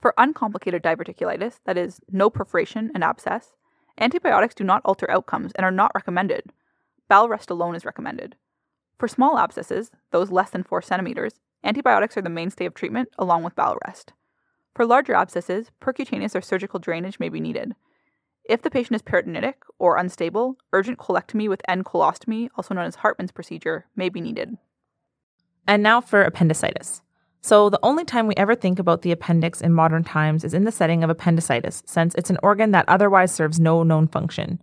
For 0.00 0.14
uncomplicated 0.16 0.82
diverticulitis, 0.82 1.60
that 1.64 1.76
is, 1.76 2.00
no 2.10 2.30
perforation 2.30 2.90
and 2.94 3.02
abscess, 3.02 3.54
antibiotics 3.98 4.54
do 4.54 4.64
not 4.64 4.82
alter 4.84 5.10
outcomes 5.10 5.52
and 5.56 5.64
are 5.64 5.72
not 5.72 5.92
recommended. 5.94 6.44
Bowel 7.08 7.28
rest 7.28 7.50
alone 7.50 7.74
is 7.74 7.84
recommended. 7.84 8.36
For 8.98 9.08
small 9.08 9.38
abscesses, 9.38 9.90
those 10.12 10.30
less 10.30 10.50
than 10.50 10.62
4 10.62 10.82
centimeters, 10.82 11.40
antibiotics 11.64 12.16
are 12.16 12.22
the 12.22 12.30
mainstay 12.30 12.66
of 12.66 12.74
treatment 12.74 13.08
along 13.18 13.42
with 13.42 13.56
bowel 13.56 13.78
rest. 13.86 14.12
For 14.74 14.86
larger 14.86 15.14
abscesses, 15.14 15.70
percutaneous 15.80 16.36
or 16.36 16.40
surgical 16.40 16.78
drainage 16.78 17.18
may 17.18 17.28
be 17.28 17.40
needed. 17.40 17.74
If 18.44 18.62
the 18.62 18.70
patient 18.70 18.94
is 18.94 19.02
peritonitic 19.02 19.54
or 19.78 19.96
unstable, 19.96 20.56
urgent 20.72 20.98
colectomy 20.98 21.48
with 21.48 21.60
end 21.68 21.84
colostomy, 21.84 22.48
also 22.56 22.74
known 22.74 22.86
as 22.86 22.96
Hartmann's 22.96 23.32
procedure, 23.32 23.86
may 23.96 24.08
be 24.08 24.20
needed. 24.20 24.56
And 25.66 25.82
now 25.82 26.00
for 26.00 26.22
appendicitis. 26.22 27.02
So, 27.40 27.70
the 27.70 27.78
only 27.82 28.04
time 28.04 28.26
we 28.26 28.34
ever 28.36 28.54
think 28.54 28.78
about 28.78 29.02
the 29.02 29.12
appendix 29.12 29.60
in 29.60 29.72
modern 29.72 30.04
times 30.04 30.44
is 30.44 30.54
in 30.54 30.64
the 30.64 30.72
setting 30.72 31.04
of 31.04 31.10
appendicitis, 31.10 31.82
since 31.86 32.14
it's 32.16 32.30
an 32.30 32.38
organ 32.42 32.72
that 32.72 32.88
otherwise 32.88 33.32
serves 33.32 33.60
no 33.60 33.82
known 33.82 34.08
function. 34.08 34.60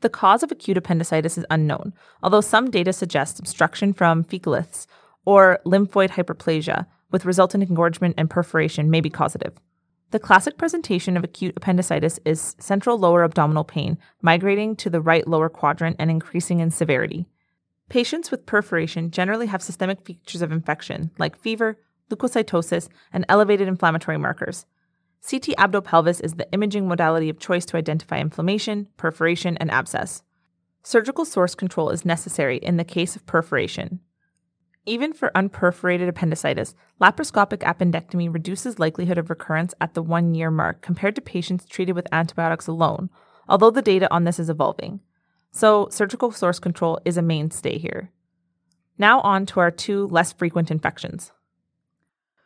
The 0.00 0.08
cause 0.10 0.42
of 0.42 0.52
acute 0.52 0.76
appendicitis 0.76 1.38
is 1.38 1.46
unknown, 1.50 1.92
although 2.22 2.40
some 2.40 2.70
data 2.70 2.92
suggests 2.92 3.40
obstruction 3.40 3.92
from 3.92 4.22
fecaliths 4.22 4.86
or 5.24 5.58
lymphoid 5.64 6.10
hyperplasia 6.10 6.86
with 7.10 7.24
resultant 7.24 7.68
engorgement 7.68 8.14
and 8.18 8.28
perforation 8.28 8.90
may 8.90 9.00
be 9.00 9.10
causative. 9.10 9.54
The 10.10 10.20
classic 10.20 10.58
presentation 10.58 11.16
of 11.16 11.24
acute 11.24 11.54
appendicitis 11.56 12.20
is 12.24 12.54
central 12.60 12.98
lower 12.98 13.24
abdominal 13.24 13.64
pain, 13.64 13.98
migrating 14.22 14.76
to 14.76 14.90
the 14.90 15.00
right 15.00 15.26
lower 15.26 15.48
quadrant 15.48 15.96
and 15.98 16.10
increasing 16.10 16.60
in 16.60 16.70
severity. 16.70 17.26
Patients 17.88 18.30
with 18.30 18.46
perforation 18.46 19.10
generally 19.10 19.46
have 19.46 19.62
systemic 19.62 20.04
features 20.04 20.42
of 20.42 20.52
infection, 20.52 21.10
like 21.18 21.36
fever, 21.36 21.78
leukocytosis, 22.10 22.88
and 23.12 23.24
elevated 23.28 23.68
inflammatory 23.68 24.18
markers. 24.18 24.66
CT 25.28 25.56
abdo-pelvis 25.56 26.20
is 26.20 26.34
the 26.34 26.50
imaging 26.52 26.86
modality 26.86 27.30
of 27.30 27.38
choice 27.38 27.64
to 27.66 27.76
identify 27.76 28.18
inflammation, 28.18 28.88
perforation, 28.96 29.56
and 29.56 29.70
abscess. 29.70 30.22
Surgical 30.82 31.24
source 31.24 31.54
control 31.54 31.88
is 31.88 32.04
necessary 32.04 32.58
in 32.58 32.76
the 32.76 32.84
case 32.84 33.16
of 33.16 33.24
perforation. 33.24 34.00
Even 34.84 35.14
for 35.14 35.32
unperforated 35.34 36.08
appendicitis, 36.08 36.74
laparoscopic 37.00 37.60
appendectomy 37.60 38.32
reduces 38.32 38.78
likelihood 38.78 39.16
of 39.16 39.30
recurrence 39.30 39.72
at 39.80 39.94
the 39.94 40.02
one 40.02 40.34
year 40.34 40.50
mark 40.50 40.82
compared 40.82 41.14
to 41.14 41.22
patients 41.22 41.64
treated 41.64 41.94
with 41.94 42.06
antibiotics 42.12 42.66
alone, 42.66 43.08
although 43.48 43.70
the 43.70 43.80
data 43.80 44.12
on 44.12 44.24
this 44.24 44.38
is 44.38 44.50
evolving. 44.50 45.00
So, 45.50 45.88
surgical 45.90 46.32
source 46.32 46.58
control 46.58 47.00
is 47.06 47.16
a 47.16 47.22
mainstay 47.22 47.78
here. 47.78 48.10
Now, 48.98 49.20
on 49.22 49.46
to 49.46 49.60
our 49.60 49.70
two 49.70 50.06
less 50.08 50.34
frequent 50.34 50.70
infections 50.70 51.32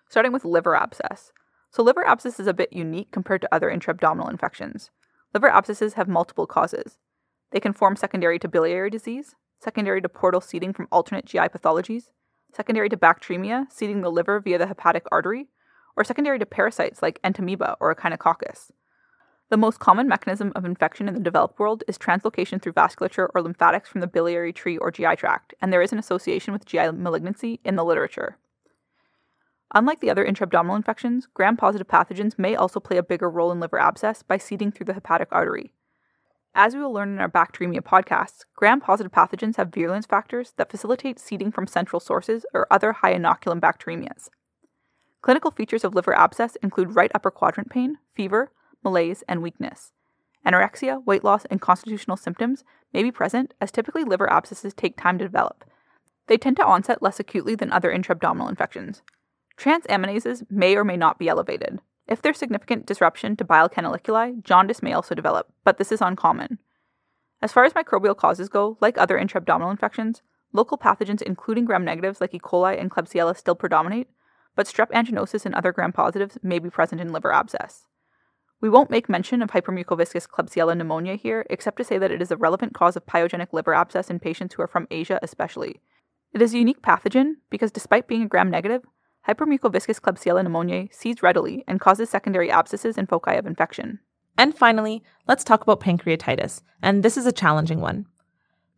starting 0.08 0.32
with 0.32 0.44
liver 0.44 0.74
abscess. 0.74 1.32
So, 1.70 1.82
liver 1.82 2.06
abscess 2.06 2.40
is 2.40 2.46
a 2.46 2.54
bit 2.54 2.72
unique 2.72 3.10
compared 3.12 3.40
to 3.42 3.54
other 3.54 3.68
intra-abdominal 3.68 4.30
infections. 4.30 4.90
Liver 5.34 5.48
abscesses 5.48 5.94
have 5.94 6.08
multiple 6.08 6.46
causes. 6.46 6.96
They 7.50 7.60
can 7.60 7.72
form 7.72 7.96
secondary 7.96 8.38
to 8.38 8.48
biliary 8.48 8.90
disease, 8.90 9.34
secondary 9.60 10.00
to 10.00 10.08
portal 10.08 10.40
seeding 10.40 10.72
from 10.72 10.88
alternate 10.90 11.26
GI 11.26 11.48
pathologies, 11.48 12.10
secondary 12.52 12.88
to 12.88 12.96
bacteremia 12.96 13.66
seeding 13.70 14.00
the 14.00 14.10
liver 14.10 14.40
via 14.40 14.58
the 14.58 14.66
hepatic 14.66 15.04
artery, 15.12 15.48
or 15.96 16.04
secondary 16.04 16.38
to 16.38 16.46
parasites 16.46 17.02
like 17.02 17.20
entamoeba 17.22 17.76
or 17.80 17.94
echinococcus. 17.94 18.70
The 19.50 19.56
most 19.56 19.80
common 19.80 20.08
mechanism 20.08 20.52
of 20.54 20.64
infection 20.64 21.08
in 21.08 21.14
the 21.14 21.20
developed 21.20 21.58
world 21.58 21.82
is 21.88 21.96
translocation 21.98 22.60
through 22.60 22.74
vasculature 22.74 23.28
or 23.34 23.42
lymphatics 23.42 23.88
from 23.88 24.02
the 24.02 24.06
biliary 24.06 24.52
tree 24.52 24.76
or 24.76 24.90
GI 24.90 25.16
tract, 25.16 25.54
and 25.60 25.72
there 25.72 25.82
is 25.82 25.92
an 25.92 25.98
association 25.98 26.52
with 26.52 26.66
GI 26.66 26.92
malignancy 26.92 27.60
in 27.64 27.76
the 27.76 27.84
literature. 27.84 28.36
Unlike 29.74 30.00
the 30.00 30.10
other 30.10 30.24
intra-abdominal 30.24 30.76
infections, 30.76 31.28
gram-positive 31.34 31.88
pathogens 31.88 32.38
may 32.38 32.56
also 32.56 32.80
play 32.80 32.96
a 32.96 33.02
bigger 33.02 33.28
role 33.28 33.52
in 33.52 33.60
liver 33.60 33.78
abscess 33.78 34.22
by 34.22 34.38
seeding 34.38 34.72
through 34.72 34.86
the 34.86 34.94
hepatic 34.94 35.28
artery. 35.30 35.72
As 36.54 36.74
we 36.74 36.80
will 36.80 36.92
learn 36.92 37.10
in 37.12 37.18
our 37.18 37.28
bacteremia 37.28 37.80
podcasts, 37.80 38.44
gram-positive 38.56 39.12
pathogens 39.12 39.56
have 39.56 39.72
virulence 39.72 40.06
factors 40.06 40.54
that 40.56 40.70
facilitate 40.70 41.18
seeding 41.18 41.52
from 41.52 41.66
central 41.66 42.00
sources 42.00 42.46
or 42.54 42.66
other 42.70 42.94
high 42.94 43.14
inoculum 43.14 43.60
bacteremias. 43.60 44.30
Clinical 45.20 45.50
features 45.50 45.84
of 45.84 45.94
liver 45.94 46.16
abscess 46.16 46.56
include 46.62 46.94
right 46.96 47.12
upper 47.14 47.30
quadrant 47.30 47.70
pain, 47.70 47.98
fever, 48.14 48.50
malaise, 48.82 49.22
and 49.28 49.42
weakness. 49.42 49.92
Anorexia, 50.46 51.04
weight 51.04 51.24
loss, 51.24 51.44
and 51.46 51.60
constitutional 51.60 52.16
symptoms 52.16 52.64
may 52.94 53.02
be 53.02 53.12
present, 53.12 53.52
as 53.60 53.70
typically 53.70 54.04
liver 54.04 54.32
abscesses 54.32 54.72
take 54.72 54.96
time 54.96 55.18
to 55.18 55.24
develop. 55.24 55.64
They 56.26 56.38
tend 56.38 56.56
to 56.56 56.64
onset 56.64 57.02
less 57.02 57.20
acutely 57.20 57.54
than 57.54 57.72
other 57.72 57.90
intra-abdominal 57.90 58.48
infections. 58.48 59.02
Transaminases 59.58 60.48
may 60.50 60.76
or 60.76 60.84
may 60.84 60.96
not 60.96 61.18
be 61.18 61.28
elevated. 61.28 61.80
If 62.06 62.22
there's 62.22 62.38
significant 62.38 62.86
disruption 62.86 63.36
to 63.36 63.44
bile 63.44 63.68
canaliculi, 63.68 64.42
jaundice 64.42 64.82
may 64.82 64.92
also 64.92 65.14
develop, 65.14 65.52
but 65.64 65.78
this 65.78 65.90
is 65.90 66.00
uncommon. 66.00 66.58
As 67.42 67.52
far 67.52 67.64
as 67.64 67.72
microbial 67.72 68.16
causes 68.16 68.48
go, 68.48 68.78
like 68.80 68.96
other 68.96 69.18
intra-abdominal 69.18 69.70
infections, 69.70 70.22
local 70.52 70.78
pathogens 70.78 71.22
including 71.22 71.64
gram-negatives 71.64 72.20
like 72.20 72.34
E. 72.34 72.38
coli 72.38 72.80
and 72.80 72.90
Klebsiella 72.90 73.36
still 73.36 73.54
predominate, 73.54 74.08
but 74.54 74.66
strep 74.66 74.90
anginosus 74.92 75.44
and 75.44 75.54
other 75.54 75.72
gram-positives 75.72 76.38
may 76.42 76.58
be 76.58 76.70
present 76.70 77.00
in 77.00 77.12
liver 77.12 77.32
abscess. 77.32 77.84
We 78.60 78.68
won't 78.68 78.90
make 78.90 79.08
mention 79.08 79.42
of 79.42 79.50
hypermucoviscous 79.50 80.28
Klebsiella 80.28 80.76
pneumonia 80.76 81.16
here, 81.16 81.46
except 81.50 81.76
to 81.78 81.84
say 81.84 81.98
that 81.98 82.10
it 82.10 82.22
is 82.22 82.30
a 82.30 82.36
relevant 82.36 82.74
cause 82.74 82.96
of 82.96 83.06
pyogenic 83.06 83.52
liver 83.52 83.74
abscess 83.74 84.08
in 84.08 84.18
patients 84.18 84.54
who 84.54 84.62
are 84.62 84.68
from 84.68 84.88
Asia, 84.90 85.20
especially. 85.22 85.80
It 86.32 86.42
is 86.42 86.54
a 86.54 86.58
unique 86.58 86.82
pathogen 86.82 87.34
because, 87.50 87.70
despite 87.70 88.08
being 88.08 88.22
a 88.22 88.28
gram 88.28 88.50
negative, 88.50 88.82
hypermucoviscous 89.28 90.00
Klebsiella 90.00 90.44
pneumoniae 90.44 90.92
seeds 90.94 91.22
readily 91.22 91.64
and 91.68 91.80
causes 91.80 92.08
secondary 92.08 92.50
abscesses 92.50 92.96
and 92.96 93.08
foci 93.08 93.36
of 93.36 93.46
infection. 93.46 93.98
And 94.38 94.56
finally, 94.56 95.02
let's 95.26 95.44
talk 95.44 95.62
about 95.62 95.80
pancreatitis, 95.80 96.62
and 96.82 97.02
this 97.02 97.16
is 97.16 97.26
a 97.26 97.32
challenging 97.32 97.80
one. 97.80 98.06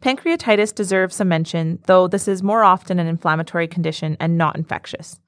Pancreatitis 0.03 0.75
deserves 0.75 1.17
some 1.17 1.29
mention, 1.29 1.79
though 1.87 2.09
this 2.09 2.27
is 2.27 2.43
more 2.43 2.65
often 2.65 2.99
an 2.99 3.07
inflammatory 3.07 3.69
condition 3.69 4.17
and 4.19 4.39
not 4.39 4.57
infectious. 4.57 5.21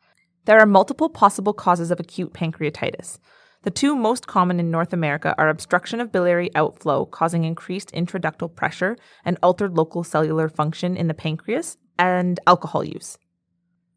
There 0.47 0.59
are 0.59 0.67
multiple 0.67 1.11
possible 1.11 1.52
causes 1.52 1.91
of 1.91 2.00
acute 2.00 2.33
pancreatitis. 2.33 3.19
The 3.64 3.71
two 3.71 3.95
most 3.95 4.26
common 4.26 4.59
in 4.59 4.71
North 4.71 4.93
America 4.93 5.35
are 5.38 5.49
obstruction 5.49 6.00
of 6.00 6.11
biliary 6.11 6.50
outflow, 6.57 7.05
causing 7.05 7.45
increased 7.45 7.93
intraductal 7.93 8.52
pressure 8.52 8.97
and 9.25 9.38
altered 9.43 9.76
local 9.76 10.02
cellular 10.02 10.49
function 10.49 10.97
in 10.97 11.07
the 11.07 11.14
pancreas, 11.14 11.76
and 11.99 12.41
alcohol 12.47 12.83
use. 12.83 13.19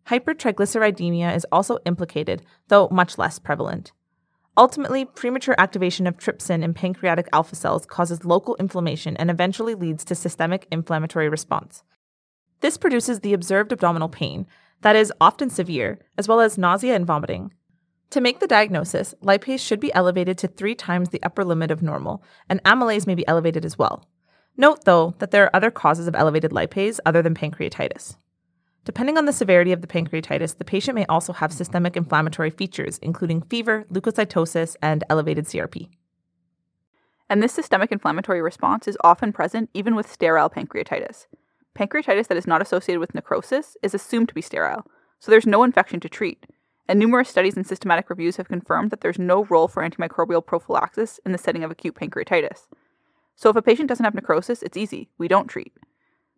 Hypertriglyceridemia 0.10 1.36
is 1.36 1.46
also 1.52 1.80
implicated, 1.86 2.44
though 2.68 2.88
much 2.92 3.18
less 3.18 3.40
prevalent. 3.40 3.92
Ultimately, 4.58 5.04
premature 5.04 5.56
activation 5.58 6.08
of 6.08 6.18
trypsin 6.18 6.64
in 6.64 6.74
pancreatic 6.74 7.28
alpha 7.34 7.56
cells 7.56 7.86
causes 7.86 8.24
local 8.24 8.56
inflammation 8.56 9.18
and 9.18 9.30
eventually 9.30 9.76
leads 9.76 10.06
to 10.06 10.16
systemic 10.16 10.68
inflammatory 10.72 11.28
response. 11.28 11.84
This 12.62 12.78
produces 12.78 13.20
the 13.20 13.34
observed 13.34 13.74
abdominal 13.74 14.08
pain, 14.08 14.48
that 14.82 14.96
is 14.96 15.12
often 15.20 15.50
severe, 15.50 16.00
as 16.18 16.28
well 16.28 16.40
as 16.40 16.58
nausea 16.58 16.96
and 16.96 17.06
vomiting. 17.06 17.52
To 18.12 18.22
make 18.22 18.40
the 18.40 18.48
diagnosis, 18.48 19.14
lipase 19.22 19.60
should 19.60 19.80
be 19.80 19.94
elevated 19.94 20.38
to 20.38 20.48
three 20.48 20.76
times 20.76 21.10
the 21.10 21.24
upper 21.24 21.44
limit 21.44 21.72
of 21.72 21.82
normal, 21.82 22.24
and 22.48 22.64
amylase 22.64 23.08
may 23.08 23.16
be 23.16 23.28
elevated 23.28 23.66
as 23.66 23.78
well. 23.78 24.08
Note, 24.56 24.86
though, 24.86 25.16
that 25.20 25.32
there 25.32 25.44
are 25.44 25.56
other 25.56 25.72
causes 25.72 26.08
of 26.08 26.16
elevated 26.16 26.52
lipase 26.52 27.00
other 27.06 27.22
than 27.22 27.36
pancreatitis. 27.36 28.16
Depending 28.86 29.18
on 29.18 29.26
the 29.26 29.34
severity 29.34 29.72
of 29.72 29.82
the 29.82 29.88
pancreatitis, 29.88 30.58
the 30.58 30.64
patient 30.64 30.94
may 30.94 31.06
also 31.08 31.34
have 31.34 31.52
systemic 31.52 31.98
inflammatory 31.98 32.52
features, 32.52 33.00
including 33.00 33.42
fever, 33.42 33.86
leukocytosis, 33.92 34.76
and 34.82 35.04
elevated 35.10 35.46
CRP. 35.46 35.90
And 37.28 37.42
this 37.42 37.52
systemic 37.52 37.92
inflammatory 37.92 38.44
response 38.44 38.88
is 38.88 38.98
often 39.04 39.34
present 39.34 39.72
even 39.74 39.96
with 39.96 40.12
sterile 40.12 40.52
pancreatitis. 40.52 41.26
Pancreatitis 41.76 42.28
that 42.28 42.38
is 42.38 42.46
not 42.46 42.62
associated 42.62 43.00
with 43.00 43.16
necrosis 43.16 43.76
is 43.82 43.96
assumed 43.96 44.30
to 44.30 44.36
be 44.36 44.42
sterile, 44.42 44.86
so 45.20 45.32
there's 45.32 45.48
no 45.48 45.64
infection 45.64 46.00
to 46.02 46.08
treat, 46.08 46.46
and 46.88 47.00
numerous 47.00 47.30
studies 47.30 47.58
and 47.58 47.66
systematic 47.66 48.08
reviews 48.12 48.38
have 48.38 48.48
confirmed 48.48 48.92
that 48.92 49.02
there's 49.02 49.18
no 49.18 49.46
role 49.46 49.68
for 49.68 49.82
antimicrobial 49.82 50.46
prophylaxis 50.46 51.20
in 51.26 51.32
the 51.32 51.40
setting 51.40 51.64
of 51.64 51.72
acute 51.72 51.96
pancreatitis. 51.96 52.68
So 53.36 53.50
if 53.50 53.56
a 53.56 53.64
patient 53.64 53.90
doesn't 53.90 54.06
have 54.06 54.14
necrosis, 54.14 54.62
it's 54.62 54.78
easy, 54.78 55.10
we 55.18 55.28
don't 55.28 55.48
treat. 55.48 55.74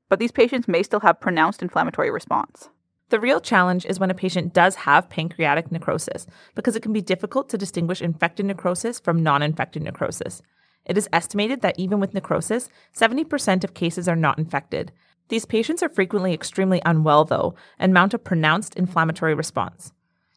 But 0.09 0.19
these 0.19 0.31
patients 0.31 0.67
may 0.67 0.83
still 0.83 1.01
have 1.01 1.19
pronounced 1.19 1.61
inflammatory 1.61 2.11
response. 2.11 2.69
The 3.09 3.19
real 3.19 3.39
challenge 3.39 3.85
is 3.85 3.99
when 3.99 4.11
a 4.11 4.15
patient 4.15 4.53
does 4.53 4.75
have 4.75 5.09
pancreatic 5.09 5.71
necrosis, 5.71 6.27
because 6.55 6.75
it 6.75 6.83
can 6.83 6.91
be 6.91 7.01
difficult 7.01 7.49
to 7.49 7.57
distinguish 7.57 8.01
infected 8.01 8.45
necrosis 8.45 8.99
from 8.99 9.23
non 9.23 9.41
infected 9.41 9.81
necrosis. 9.83 10.41
It 10.85 10.97
is 10.97 11.09
estimated 11.13 11.61
that 11.61 11.79
even 11.79 11.99
with 11.99 12.13
necrosis, 12.13 12.69
70% 12.93 13.63
of 13.63 13.73
cases 13.73 14.07
are 14.07 14.15
not 14.15 14.37
infected. 14.37 14.91
These 15.29 15.45
patients 15.45 15.83
are 15.83 15.89
frequently 15.89 16.33
extremely 16.33 16.81
unwell, 16.85 17.25
though, 17.25 17.55
and 17.77 17.93
mount 17.93 18.13
a 18.13 18.19
pronounced 18.19 18.75
inflammatory 18.75 19.33
response. 19.33 19.91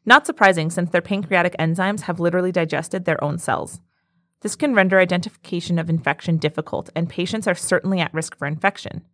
Not 0.04 0.26
surprising, 0.26 0.70
since 0.70 0.90
their 0.90 1.02
pancreatic 1.02 1.54
enzymes 1.58 2.02
have 2.02 2.18
literally 2.18 2.52
digested 2.52 3.04
their 3.04 3.22
own 3.22 3.38
cells. 3.38 3.80
This 4.40 4.56
can 4.56 4.74
render 4.74 4.98
identification 4.98 5.78
of 5.78 5.90
infection 5.90 6.38
difficult, 6.38 6.90
and 6.96 7.08
patients 7.08 7.46
are 7.46 7.54
certainly 7.54 8.00
at 8.00 8.14
risk 8.14 8.36
for 8.36 8.46
infection. 8.46 9.04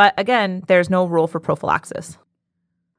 But 0.00 0.14
again, 0.16 0.62
there's 0.66 0.88
no 0.88 1.04
rule 1.04 1.26
for 1.26 1.40
prophylaxis. 1.40 2.16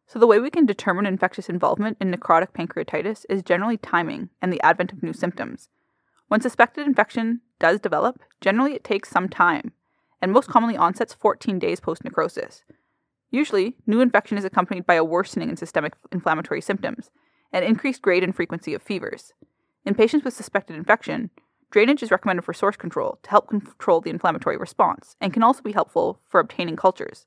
So, 0.05 0.19
the 0.19 0.27
way 0.27 0.39
we 0.39 0.51
can 0.51 0.67
determine 0.67 1.07
infectious 1.07 1.49
involvement 1.49 1.97
in 1.99 2.11
necrotic 2.11 2.49
pancreatitis 2.53 3.25
is 3.27 3.41
generally 3.41 3.77
timing 3.77 4.29
and 4.39 4.53
the 4.53 4.61
advent 4.61 4.91
of 4.91 5.01
new 5.01 5.11
symptoms. 5.11 5.67
When 6.27 6.41
suspected 6.41 6.85
infection 6.85 7.41
does 7.59 7.79
develop, 7.79 8.21
generally 8.39 8.75
it 8.75 8.83
takes 8.83 9.09
some 9.09 9.29
time, 9.29 9.71
and 10.21 10.31
most 10.31 10.47
commonly 10.47 10.77
onsets 10.77 11.15
14 11.15 11.57
days 11.57 11.79
post 11.79 12.03
necrosis. 12.03 12.63
Usually, 13.31 13.77
new 13.87 13.99
infection 13.99 14.37
is 14.37 14.45
accompanied 14.45 14.85
by 14.85 14.93
a 14.93 15.03
worsening 15.03 15.49
in 15.49 15.57
systemic 15.57 15.93
inflammatory 16.11 16.61
symptoms 16.61 17.09
and 17.51 17.65
increased 17.65 18.03
grade 18.03 18.23
and 18.23 18.35
frequency 18.35 18.75
of 18.75 18.83
fevers. 18.83 19.33
In 19.85 19.95
patients 19.95 20.23
with 20.23 20.35
suspected 20.35 20.75
infection, 20.75 21.31
drainage 21.71 22.03
is 22.03 22.11
recommended 22.11 22.43
for 22.43 22.53
source 22.53 22.75
control 22.75 23.17
to 23.23 23.29
help 23.29 23.47
control 23.47 24.01
the 24.01 24.09
inflammatory 24.09 24.57
response 24.57 25.15
and 25.19 25.33
can 25.33 25.41
also 25.41 25.61
be 25.61 25.71
helpful 25.71 26.19
for 26.27 26.39
obtaining 26.39 26.75
cultures. 26.75 27.25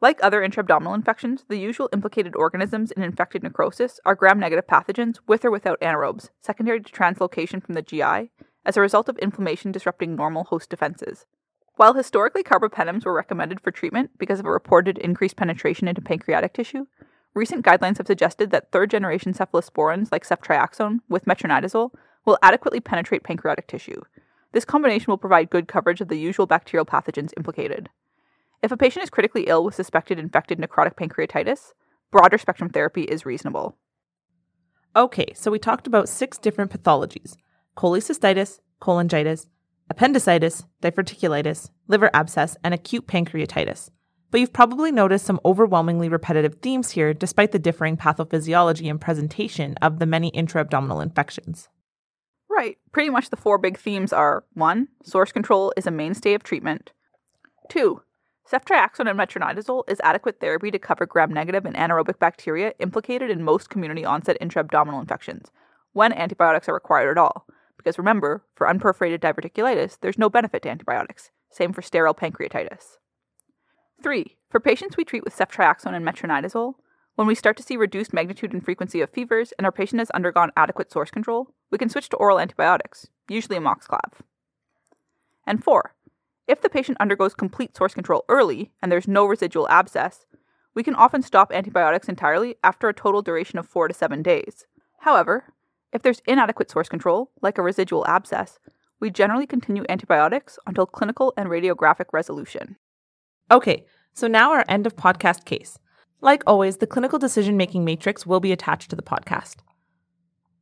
Like 0.00 0.20
other 0.22 0.42
intra-abdominal 0.42 0.94
infections, 0.94 1.44
the 1.48 1.58
usual 1.58 1.88
implicated 1.92 2.36
organisms 2.36 2.92
in 2.92 3.02
infected 3.02 3.42
necrosis 3.42 3.98
are 4.04 4.14
gram-negative 4.14 4.66
pathogens 4.66 5.18
with 5.26 5.44
or 5.44 5.50
without 5.50 5.80
anaerobes, 5.80 6.30
secondary 6.40 6.80
to 6.80 6.92
translocation 6.92 7.64
from 7.64 7.74
the 7.74 7.82
GI, 7.82 8.30
as 8.64 8.76
a 8.76 8.80
result 8.80 9.08
of 9.08 9.18
inflammation 9.18 9.72
disrupting 9.72 10.14
normal 10.14 10.44
host 10.44 10.70
defenses. 10.70 11.26
While 11.76 11.94
historically 11.94 12.42
carbapenems 12.42 13.04
were 13.04 13.14
recommended 13.14 13.60
for 13.60 13.70
treatment 13.70 14.10
because 14.18 14.40
of 14.40 14.46
a 14.46 14.50
reported 14.50 14.98
increased 14.98 15.36
penetration 15.36 15.88
into 15.88 16.00
pancreatic 16.00 16.52
tissue, 16.52 16.86
recent 17.34 17.64
guidelines 17.64 17.98
have 17.98 18.06
suggested 18.06 18.50
that 18.50 18.70
third 18.70 18.90
generation 18.90 19.32
cephalosporins 19.32 20.10
like 20.12 20.26
ceftriaxone 20.26 20.98
with 21.08 21.24
metronidazole 21.24 21.90
will 22.24 22.38
adequately 22.42 22.80
penetrate 22.80 23.24
pancreatic 23.24 23.66
tissue. 23.66 24.00
This 24.52 24.64
combination 24.64 25.10
will 25.10 25.18
provide 25.18 25.50
good 25.50 25.68
coverage 25.68 26.00
of 26.00 26.08
the 26.08 26.18
usual 26.18 26.46
bacterial 26.46 26.86
pathogens 26.86 27.32
implicated. 27.36 27.90
If 28.62 28.72
a 28.72 28.76
patient 28.76 29.04
is 29.04 29.10
critically 29.10 29.44
ill 29.46 29.64
with 29.64 29.74
suspected 29.74 30.18
infected 30.18 30.58
necrotic 30.58 30.94
pancreatitis, 30.94 31.72
broader 32.10 32.38
spectrum 32.38 32.70
therapy 32.70 33.02
is 33.02 33.26
reasonable. 33.26 33.76
Okay, 34.96 35.32
so 35.34 35.50
we 35.50 35.58
talked 35.58 35.86
about 35.86 36.08
six 36.08 36.38
different 36.38 36.70
pathologies 36.70 37.36
cholecystitis, 37.76 38.58
cholangitis, 38.80 39.46
appendicitis, 39.88 40.64
diverticulitis, 40.82 41.70
liver 41.86 42.10
abscess, 42.12 42.56
and 42.64 42.74
acute 42.74 43.06
pancreatitis. 43.06 43.90
But 44.30 44.40
you've 44.40 44.52
probably 44.52 44.90
noticed 44.90 45.24
some 45.24 45.40
overwhelmingly 45.44 46.08
repetitive 46.08 46.56
themes 46.56 46.90
here 46.90 47.14
despite 47.14 47.52
the 47.52 47.58
differing 47.58 47.96
pathophysiology 47.96 48.90
and 48.90 49.00
presentation 49.00 49.74
of 49.80 49.98
the 49.98 50.06
many 50.06 50.28
intra 50.28 50.60
abdominal 50.60 51.00
infections. 51.00 51.68
Right. 52.50 52.78
Pretty 52.92 53.10
much 53.10 53.30
the 53.30 53.36
four 53.36 53.58
big 53.58 53.78
themes 53.78 54.12
are 54.12 54.44
1. 54.54 54.88
Source 55.02 55.32
control 55.32 55.72
is 55.76 55.86
a 55.86 55.90
mainstay 55.90 56.34
of 56.34 56.42
treatment. 56.42 56.92
2. 57.68 58.02
Ceftriaxone 58.50 59.10
and 59.10 59.18
metronidazole 59.18 59.84
is 59.88 60.00
adequate 60.02 60.40
therapy 60.40 60.70
to 60.70 60.78
cover 60.78 61.04
gram 61.04 61.32
negative 61.32 61.66
and 61.66 61.76
anaerobic 61.76 62.18
bacteria 62.18 62.72
implicated 62.78 63.30
in 63.30 63.42
most 63.42 63.68
community 63.68 64.06
onset 64.06 64.38
intra 64.40 64.60
abdominal 64.60 65.00
infections, 65.00 65.50
when 65.92 66.12
antibiotics 66.12 66.68
are 66.68 66.74
required 66.74 67.10
at 67.10 67.20
all. 67.20 67.46
Because 67.76 67.98
remember, 67.98 68.44
for 68.54 68.66
unperforated 68.66 69.20
diverticulitis, 69.20 69.98
there's 70.00 70.18
no 70.18 70.30
benefit 70.30 70.62
to 70.62 70.70
antibiotics. 70.70 71.30
Same 71.50 71.74
for 71.74 71.82
sterile 71.82 72.14
pancreatitis. 72.14 72.96
3. 74.02 74.36
For 74.48 74.60
patients 74.60 74.96
we 74.96 75.04
treat 75.04 75.24
with 75.24 75.36
ceftriaxone 75.36 75.94
and 75.94 76.06
metronidazole, 76.06 76.74
when 77.16 77.26
we 77.26 77.34
start 77.34 77.56
to 77.58 77.62
see 77.62 77.76
reduced 77.76 78.14
magnitude 78.14 78.52
and 78.54 78.64
frequency 78.64 79.02
of 79.02 79.10
fevers 79.10 79.52
and 79.58 79.66
our 79.66 79.72
patient 79.72 79.98
has 79.98 80.10
undergone 80.10 80.52
adequate 80.56 80.90
source 80.90 81.10
control, 81.10 81.52
we 81.70 81.78
can 81.78 81.88
switch 81.88 82.08
to 82.10 82.16
oral 82.16 82.40
antibiotics, 82.40 83.08
usually 83.28 83.58
amoxiclav. 83.58 84.12
And 85.46 85.62
4. 85.62 85.94
If 86.46 86.60
the 86.60 86.70
patient 86.70 86.98
undergoes 87.00 87.34
complete 87.34 87.76
source 87.76 87.94
control 87.94 88.24
early 88.28 88.72
and 88.82 88.90
there's 88.90 89.08
no 89.08 89.26
residual 89.26 89.68
abscess, 89.68 90.26
we 90.74 90.82
can 90.82 90.94
often 90.94 91.22
stop 91.22 91.52
antibiotics 91.52 92.08
entirely 92.08 92.56
after 92.62 92.88
a 92.88 92.94
total 92.94 93.22
duration 93.22 93.58
of 93.58 93.66
4 93.66 93.88
to 93.88 93.94
7 93.94 94.22
days. 94.22 94.66
However, 95.00 95.52
if 95.92 96.02
there's 96.02 96.22
inadequate 96.26 96.70
source 96.70 96.88
control, 96.88 97.30
like 97.42 97.58
a 97.58 97.62
residual 97.62 98.06
abscess, 98.06 98.58
we 99.00 99.10
generally 99.10 99.46
continue 99.46 99.84
antibiotics 99.88 100.58
until 100.66 100.86
clinical 100.86 101.32
and 101.36 101.48
radiographic 101.48 102.06
resolution. 102.12 102.76
Okay, 103.50 103.86
so 104.12 104.26
now 104.26 104.52
our 104.52 104.64
end 104.68 104.86
of 104.86 104.96
podcast 104.96 105.44
case. 105.44 105.78
Like 106.20 106.42
always, 106.46 106.78
the 106.78 106.86
clinical 106.86 107.18
decision 107.18 107.56
making 107.56 107.84
matrix 107.84 108.26
will 108.26 108.40
be 108.40 108.52
attached 108.52 108.90
to 108.90 108.96
the 108.96 109.02
podcast. 109.02 109.56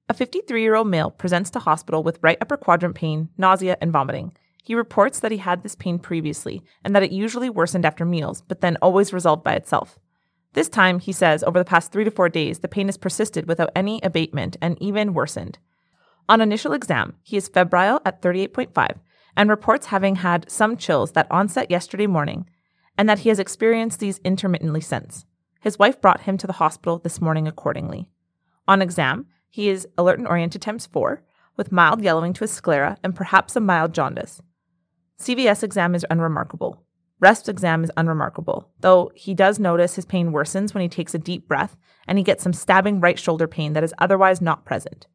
A 0.09 0.15
53 0.15 0.63
year 0.63 0.77
old 0.77 0.87
male 0.87 1.11
presents 1.11 1.51
to 1.51 1.59
hospital 1.59 2.05
with 2.05 2.21
right 2.23 2.39
upper 2.41 2.57
quadrant 2.57 2.95
pain, 2.95 3.29
nausea, 3.37 3.77
and 3.81 3.91
vomiting. 3.91 4.33
He 4.63 4.75
reports 4.75 5.19
that 5.21 5.33
he 5.33 5.39
had 5.39 5.63
this 5.63 5.75
pain 5.75 5.99
previously 5.99 6.63
and 6.85 6.95
that 6.95 7.03
it 7.03 7.11
usually 7.11 7.51
worsened 7.51 7.85
after 7.85 8.05
meals, 8.05 8.43
but 8.43 8.61
then 8.61 8.77
always 8.81 9.13
resolved 9.13 9.43
by 9.43 9.55
itself. 9.55 9.99
This 10.53 10.69
time, 10.69 11.01
he 11.01 11.13
says, 11.13 11.43
over 11.43 11.59
the 11.59 11.65
past 11.65 11.91
three 11.91 12.05
to 12.05 12.11
four 12.11 12.29
days, 12.29 12.61
the 12.61 12.69
pain 12.69 12.87
has 12.87 12.97
persisted 12.97 13.49
without 13.49 13.71
any 13.75 14.01
abatement 14.03 14.57
and 14.63 14.81
even 14.81 15.13
worsened. 15.13 15.59
On 16.29 16.41
initial 16.41 16.73
exam, 16.73 17.17
he 17.23 17.37
is 17.37 17.49
febrile 17.49 18.01
at 18.05 18.23
38.5 18.23 18.99
and 19.37 19.51
reports 19.51 19.87
having 19.87 20.17
had 20.17 20.51
some 20.51 20.77
chills 20.77 21.13
that 21.13 21.31
onset 21.31 21.71
yesterday 21.71 22.07
morning 22.07 22.49
and 22.97 23.09
that 23.09 23.21
he 23.21 23.29
has 23.29 23.39
experienced 23.39 24.01
these 24.01 24.21
intermittently 24.25 24.81
since. 24.81 25.27
His 25.61 25.79
wife 25.79 26.01
brought 26.01 26.23
him 26.23 26.39
to 26.39 26.47
the 26.47 26.55
hospital 26.55 26.99
this 26.99 27.21
morning 27.21 27.47
accordingly. 27.47 28.09
On 28.67 28.81
exam, 28.81 29.27
he 29.57 29.71
is 29.71 29.89
alert 29.97 30.19
and 30.19 30.29
oriented 30.29 30.61
times 30.61 30.85
4, 30.85 31.23
with 31.57 31.73
mild 31.73 32.03
yellowing 32.03 32.35
to 32.35 32.41
his 32.41 32.51
sclera 32.51 32.99
and 33.03 33.17
perhaps 33.17 33.57
a 33.57 33.61
mild 33.61 33.95
jaundice. 33.95 34.43
CVS 35.19 35.63
exam 35.63 35.95
is 35.95 36.05
unremarkable. 36.11 36.85
Rest 37.21 37.49
exam 37.49 37.83
is 37.83 37.91
unremarkable, 37.97 38.69
though 38.81 39.11
he 39.15 39.33
does 39.33 39.59
notice 39.59 39.95
his 39.95 40.05
pain 40.05 40.31
worsens 40.31 40.75
when 40.75 40.83
he 40.83 40.91
takes 40.91 41.15
a 41.15 41.19
deep 41.19 41.49
breath 41.49 41.75
and 42.07 42.19
he 42.19 42.23
gets 42.23 42.43
some 42.43 42.53
stabbing 42.53 43.01
right 43.01 43.19
shoulder 43.19 43.49
pain 43.49 43.73
that 43.73 43.83
is 43.83 43.95
otherwise 43.97 44.43
not 44.43 44.67
present. 44.67 45.07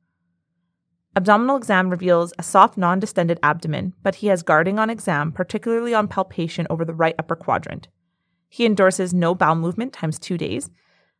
Abdominal 1.15 1.55
exam 1.55 1.91
reveals 1.91 2.33
a 2.39 2.43
soft, 2.43 2.79
non 2.79 2.99
distended 2.99 3.39
abdomen, 3.43 3.93
but 4.01 4.15
he 4.15 4.27
has 4.27 4.41
guarding 4.41 4.79
on 4.79 4.89
exam, 4.89 5.31
particularly 5.31 5.93
on 5.93 6.07
palpation 6.07 6.65
over 6.67 6.83
the 6.83 6.95
right 6.95 7.13
upper 7.19 7.35
quadrant. 7.35 7.89
He 8.49 8.65
endorses 8.65 9.13
no 9.13 9.35
bowel 9.35 9.53
movement 9.53 9.93
times 9.93 10.17
two 10.17 10.39
days, 10.39 10.71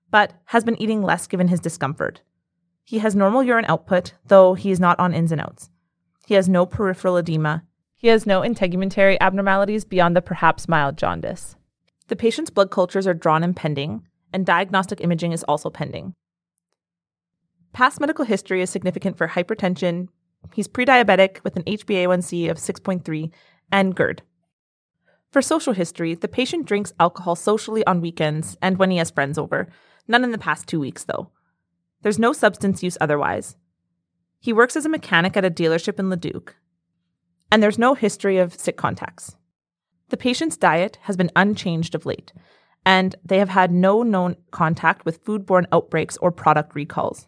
but 0.10 0.34
has 0.46 0.64
been 0.64 0.82
eating 0.82 1.04
less 1.04 1.28
given 1.28 1.50
his 1.50 1.60
discomfort. 1.60 2.22
He 2.92 3.00
has 3.00 3.16
normal 3.16 3.42
urine 3.42 3.66
output, 3.68 4.14
though 4.28 4.54
he 4.54 4.70
is 4.70 4.80
not 4.80 5.00
on 5.00 5.14
ins 5.14 5.32
and 5.32 5.42
outs. 5.42 5.70
He 6.28 6.34
has 6.34 6.50
no 6.50 6.66
peripheral 6.66 7.18
edema 7.18 7.64
he 8.02 8.08
has 8.08 8.26
no 8.26 8.42
integumentary 8.42 9.16
abnormalities 9.22 9.86
beyond 9.86 10.16
the 10.16 10.24
perhaps 10.24 10.68
mild 10.68 10.98
jaundice. 10.98 11.56
The 12.08 12.16
patient's 12.16 12.50
blood 12.50 12.72
cultures 12.72 13.06
are 13.06 13.14
drawn 13.14 13.44
and 13.44 13.56
pending, 13.56 14.08
and 14.34 14.44
diagnostic 14.44 15.02
imaging 15.02 15.34
is 15.34 15.44
also 15.44 15.70
pending. 15.70 16.16
Past 17.74 18.00
medical 18.00 18.26
history 18.26 18.64
is 18.64 18.72
significant 18.72 19.20
for 19.20 19.28
hypertension. 19.28 20.08
He's 20.52 20.68
pre-diabetic 20.68 21.44
with 21.44 21.56
an 21.58 21.64
HbA1c 21.66 22.50
of 22.50 22.58
6.3 22.58 23.32
and 23.72 23.96
GERD. 23.96 24.24
For 25.32 25.44
social 25.44 25.74
history, 25.74 26.16
the 26.16 26.28
patient 26.28 26.66
drinks 26.66 26.94
alcohol 27.00 27.36
socially 27.36 27.86
on 27.86 28.02
weekends 28.02 28.58
and 28.64 28.80
when 28.80 28.90
he 28.90 28.98
has 28.98 29.12
friends 29.12 29.38
over, 29.38 29.68
none 30.08 30.24
in 30.24 30.32
the 30.32 30.40
past 30.40 30.68
two 30.68 30.80
weeks, 30.80 31.04
though. 31.04 31.30
There's 32.02 32.20
no 32.20 32.34
substance 32.34 32.84
use 32.84 32.98
otherwise. 33.00 33.56
He 34.40 34.54
works 34.54 34.76
as 34.76 34.86
a 34.86 34.90
mechanic 34.90 35.38
at 35.38 35.46
a 35.46 35.52
dealership 35.52 36.00
in 36.00 36.10
Leduc, 36.10 36.56
and 37.52 37.62
there's 37.62 37.78
no 37.78 37.94
history 37.94 38.38
of 38.38 38.56
sick 38.56 38.76
contacts. 38.76 39.36
The 40.10 40.18
patient's 40.18 40.58
diet 40.58 40.98
has 41.04 41.16
been 41.16 41.32
unchanged 41.36 41.94
of 41.94 42.06
late, 42.06 42.34
and 42.86 43.16
they 43.24 43.38
have 43.38 43.50
had 43.50 43.72
no 43.72 44.02
known 44.02 44.36
contact 44.50 45.06
with 45.06 45.24
foodborne 45.24 45.68
outbreaks 45.72 46.18
or 46.18 46.32
product 46.32 46.74
recalls. 46.74 47.28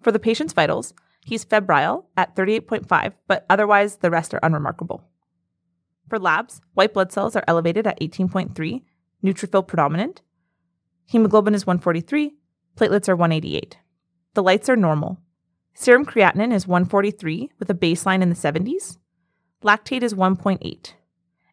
For 0.00 0.12
the 0.12 0.20
patient's 0.20 0.52
vitals, 0.52 0.94
he's 1.24 1.44
febrile 1.44 2.06
at 2.16 2.36
38.5, 2.36 3.14
but 3.26 3.44
otherwise 3.50 3.96
the 3.96 4.10
rest 4.10 4.32
are 4.32 4.40
unremarkable. 4.42 5.02
For 6.08 6.18
labs, 6.20 6.60
white 6.74 6.94
blood 6.94 7.10
cells 7.10 7.34
are 7.34 7.44
elevated 7.48 7.86
at 7.86 8.00
18.3, 8.00 8.82
neutrophil 9.24 9.66
predominant. 9.66 10.22
Hemoglobin 11.06 11.54
is 11.54 11.66
143, 11.66 12.34
platelets 12.76 13.08
are 13.08 13.16
188. 13.16 13.76
The 14.34 14.42
lytes 14.42 14.68
are 14.68 14.76
normal. 14.76 15.18
Serum 15.74 16.04
creatinine 16.04 16.52
is 16.52 16.66
143 16.66 17.50
with 17.58 17.70
a 17.70 17.74
baseline 17.74 18.22
in 18.22 18.28
the 18.28 18.34
70s. 18.34 18.98
Lactate 19.62 20.02
is 20.02 20.14
1.8. 20.14 20.92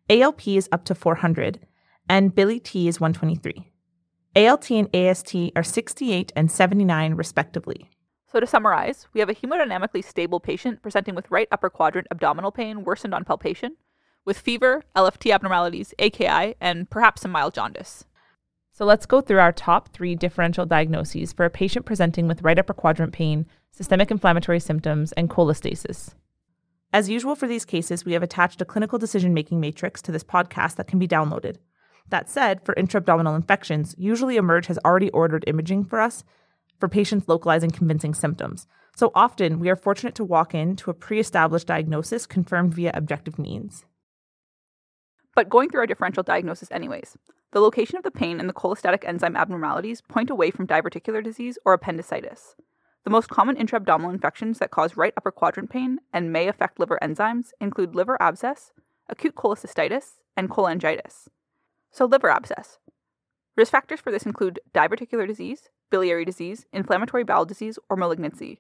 ALP 0.10 0.48
is 0.48 0.70
up 0.72 0.84
to 0.86 0.96
400, 0.96 1.60
and 2.08 2.36
bili 2.36 2.62
T 2.62 2.88
is 2.88 3.00
123. 3.00 3.72
ALT 4.36 4.70
and 4.72 4.96
AST 4.96 5.36
are 5.56 5.64
68 5.64 6.32
and 6.36 6.52
79, 6.52 7.14
respectively. 7.14 7.90
So, 8.32 8.40
to 8.40 8.48
summarize, 8.48 9.08
we 9.14 9.22
have 9.22 9.30
a 9.30 9.36
hemodynamically 9.36 10.04
stable 10.04 10.40
patient 10.40 10.82
presenting 10.82 11.16
with 11.16 11.32
right 11.32 11.48
upper 11.52 11.70
quadrant 11.70 12.08
abdominal 12.12 12.52
pain 12.52 12.84
worsened 12.84 13.14
on 13.14 13.24
palpation, 13.24 13.78
with 14.26 14.38
fever, 14.38 14.84
LFT 14.96 15.32
abnormalities, 15.34 15.94
AKI, 16.00 16.56
and 16.60 16.90
perhaps 16.90 17.22
some 17.22 17.32
mild 17.32 17.54
jaundice. 17.54 18.06
So, 18.78 18.84
let's 18.84 19.06
go 19.06 19.22
through 19.22 19.40
our 19.40 19.54
top 19.54 19.88
three 19.94 20.16
differential 20.16 20.66
diagnoses 20.66 21.32
for 21.32 21.46
a 21.46 21.50
patient 21.50 21.86
presenting 21.86 22.28
with 22.28 22.42
right 22.42 22.60
upper 22.60 22.74
quadrant 22.74 23.14
pain, 23.14 23.46
systemic 23.72 24.12
inflammatory 24.12 24.60
symptoms, 24.60 25.14
and 25.14 25.30
cholestasis. 25.30 26.14
As 26.92 27.10
usual 27.10 27.36
for 27.36 27.48
these 27.48 27.64
cases, 27.64 28.04
we 28.04 28.12
have 28.12 28.22
attached 28.22 28.62
a 28.62 28.66
clinical 28.66 29.00
decision 29.00 29.34
making 29.34 29.62
matrix 29.62 30.02
to 30.02 30.12
this 30.12 30.26
podcast 30.26 30.76
that 30.76 30.88
can 30.88 31.00
be 31.00 31.08
downloaded. 31.08 31.56
That 32.10 32.30
said, 32.30 32.66
for 32.66 32.74
intra-abdominal 32.76 33.34
infections, 33.34 33.96
usually 33.98 34.36
Emerg 34.36 34.66
has 34.66 34.80
already 34.80 35.10
ordered 35.12 35.46
imaging 35.48 35.86
for 35.86 36.02
us 36.02 36.26
for 36.78 36.90
patients 36.90 37.30
localizing 37.30 37.72
convincing 37.72 38.14
symptoms. 38.14 38.68
So 38.94 39.10
often, 39.16 39.62
we 39.62 39.70
are 39.70 39.78
fortunate 39.78 40.16
to 40.16 40.26
walk 40.26 40.54
in 40.54 40.76
to 40.76 40.92
a 40.92 40.94
pre 40.94 41.22
established 41.22 41.68
diagnosis 41.68 42.26
confirmed 42.26 42.74
via 42.74 42.92
objective 42.94 43.40
means. 43.40 43.86
But 45.36 45.50
going 45.50 45.70
through 45.70 45.82
our 45.82 45.88
differential 45.88 46.24
diagnosis, 46.24 46.72
anyways, 46.72 47.18
the 47.52 47.60
location 47.60 47.98
of 47.98 48.04
the 48.04 48.12
pain 48.12 48.40
and 48.40 48.48
the 48.48 48.54
cholestatic 48.54 49.04
enzyme 49.06 49.36
abnormalities 49.36 50.02
point 50.02 50.30
away 50.30 50.50
from 50.50 50.66
diverticular 50.66 51.22
disease 51.22 51.60
or 51.66 51.74
appendicitis. 51.74 52.56
The 53.04 53.10
most 53.12 53.30
common 53.30 53.58
intra-abdominal 53.58 54.12
infections 54.12 54.60
that 54.60 54.72
cause 54.72 54.98
right 54.98 55.14
upper 55.16 55.32
quadrant 55.32 55.70
pain 55.70 56.00
and 56.12 56.32
may 56.32 56.48
affect 56.48 56.80
liver 56.80 56.98
enzymes 57.02 57.50
include 57.60 57.96
liver 57.96 58.18
abscess, 58.22 58.72
acute 59.10 59.36
cholecystitis, 59.36 60.14
and 60.36 60.50
cholangitis. 60.50 61.28
So, 61.92 62.06
liver 62.06 62.30
abscess. 62.30 62.80
Risk 63.56 63.72
factors 63.72 64.00
for 64.00 64.12
this 64.12 64.26
include 64.26 64.60
diverticular 64.74 65.28
disease, 65.28 65.70
biliary 65.92 66.26
disease, 66.26 66.66
inflammatory 66.74 67.24
bowel 67.24 67.46
disease, 67.46 67.78
or 67.90 67.96
malignancy. 67.96 68.60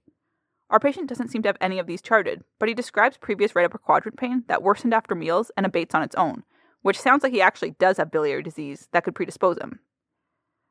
Our 0.69 0.79
patient 0.79 1.09
doesn't 1.09 1.29
seem 1.29 1.41
to 1.43 1.49
have 1.49 1.57
any 1.59 1.79
of 1.79 1.88
these 1.88 2.01
charted, 2.01 2.43
but 2.59 2.69
he 2.69 2.75
describes 2.75 3.17
previous 3.17 3.55
right 3.55 3.65
upper 3.65 3.77
quadrant 3.77 4.17
pain 4.17 4.43
that 4.47 4.63
worsened 4.63 4.93
after 4.93 5.15
meals 5.15 5.51
and 5.57 5.65
abates 5.65 5.95
on 5.95 6.03
its 6.03 6.15
own, 6.15 6.43
which 6.86 7.02
sounds 7.02 7.24
like 7.24 7.34
he 7.34 7.41
actually 7.41 7.71
does 7.71 7.98
have 7.98 8.12
biliary 8.12 8.43
disease 8.43 8.88
that 8.91 9.04
could 9.04 9.15
predispose 9.15 9.58
him. 9.58 9.80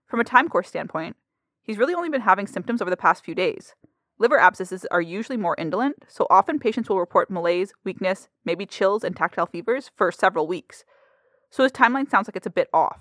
From 0.07 0.21
a 0.21 0.25
time 0.25 0.49
course 0.49 0.69
standpoint, 0.69 1.17
He's 1.65 1.79
really 1.79 1.95
only 1.95 2.11
been 2.11 2.21
having 2.21 2.47
symptoms 2.47 2.83
over 2.83 2.91
the 2.91 2.97
past 2.97 3.25
few 3.25 3.35
days. 3.35 3.75
Liver 4.19 4.39
abscesses 4.39 4.87
are 4.91 5.01
usually 5.01 5.39
more 5.39 5.57
indolent, 5.59 6.05
so 6.07 6.27
often 6.29 6.59
patients 6.59 6.89
will 6.89 7.01
report 7.01 7.31
malaise, 7.31 7.73
weakness, 7.85 8.29
maybe 8.45 8.67
chills, 8.67 9.03
and 9.03 9.17
tactile 9.17 9.47
fevers 9.47 9.91
for 9.97 10.13
several 10.13 10.47
weeks. 10.47 10.85
So 11.51 11.63
his 11.63 11.73
timeline 11.73 12.09
sounds 12.09 12.29
like 12.29 12.37
it's 12.37 12.47
a 12.47 12.51
bit 12.51 12.69
off. 12.73 13.01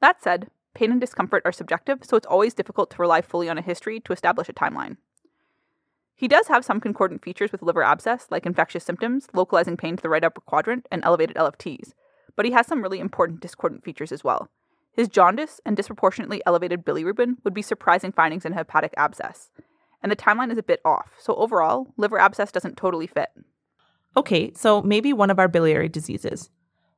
That 0.00 0.22
said, 0.22 0.50
pain 0.74 0.90
and 0.90 1.00
discomfort 1.00 1.42
are 1.44 1.52
subjective, 1.52 1.98
so 2.02 2.16
it's 2.16 2.26
always 2.26 2.54
difficult 2.54 2.90
to 2.92 3.02
rely 3.02 3.20
fully 3.20 3.50
on 3.50 3.58
a 3.58 3.62
history 3.62 4.00
to 4.00 4.12
establish 4.14 4.48
a 4.48 4.54
timeline. 4.54 4.96
He 6.16 6.26
does 6.26 6.48
have 6.48 6.64
some 6.64 6.80
concordant 6.80 7.22
features 7.22 7.52
with 7.52 7.62
liver 7.62 7.82
abscess, 7.82 8.28
like 8.30 8.46
infectious 8.46 8.84
symptoms, 8.84 9.28
localizing 9.34 9.76
pain 9.76 9.96
to 9.96 10.02
the 10.02 10.08
right 10.08 10.24
upper 10.24 10.40
quadrant, 10.40 10.86
and 10.90 11.04
elevated 11.04 11.36
LFTs, 11.36 11.92
but 12.36 12.44
he 12.44 12.52
has 12.52 12.66
some 12.66 12.82
really 12.82 13.00
important 13.00 13.40
discordant 13.40 13.84
features 13.84 14.12
as 14.12 14.24
well. 14.24 14.48
His 14.92 15.08
jaundice 15.08 15.60
and 15.64 15.76
disproportionately 15.76 16.40
elevated 16.46 16.84
bilirubin 16.84 17.36
would 17.42 17.54
be 17.54 17.62
surprising 17.62 18.12
findings 18.12 18.44
in 18.44 18.52
hepatic 18.52 18.94
abscess. 18.96 19.50
And 20.02 20.12
the 20.12 20.16
timeline 20.16 20.52
is 20.52 20.58
a 20.58 20.62
bit 20.62 20.80
off, 20.84 21.12
so 21.18 21.34
overall, 21.34 21.92
liver 21.96 22.18
abscess 22.18 22.52
doesn't 22.52 22.76
totally 22.76 23.06
fit. 23.06 23.30
Okay, 24.16 24.52
so 24.54 24.82
maybe 24.82 25.12
one 25.12 25.30
of 25.30 25.38
our 25.38 25.48
biliary 25.48 25.88
diseases. 25.88 26.50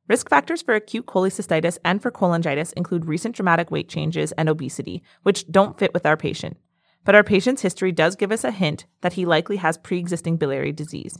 Risk 0.07 0.29
factors 0.29 0.61
for 0.61 0.75
acute 0.75 1.05
cholecystitis 1.05 1.79
and 1.83 2.01
for 2.01 2.11
cholangitis 2.11 2.71
include 2.73 3.05
recent 3.05 3.35
dramatic 3.35 3.71
weight 3.71 3.89
changes 3.89 4.31
and 4.33 4.47
obesity, 4.47 5.03
which 5.23 5.49
don't 5.51 5.77
fit 5.77 5.93
with 5.93 6.05
our 6.05 6.15
patient. 6.15 6.57
But 7.03 7.15
our 7.15 7.23
patient's 7.23 7.61
history 7.61 7.91
does 7.91 8.15
give 8.15 8.31
us 8.31 8.43
a 8.43 8.51
hint 8.51 8.85
that 9.01 9.13
he 9.13 9.25
likely 9.25 9.57
has 9.57 9.77
pre 9.77 9.97
existing 9.97 10.37
biliary 10.37 10.71
disease. 10.71 11.17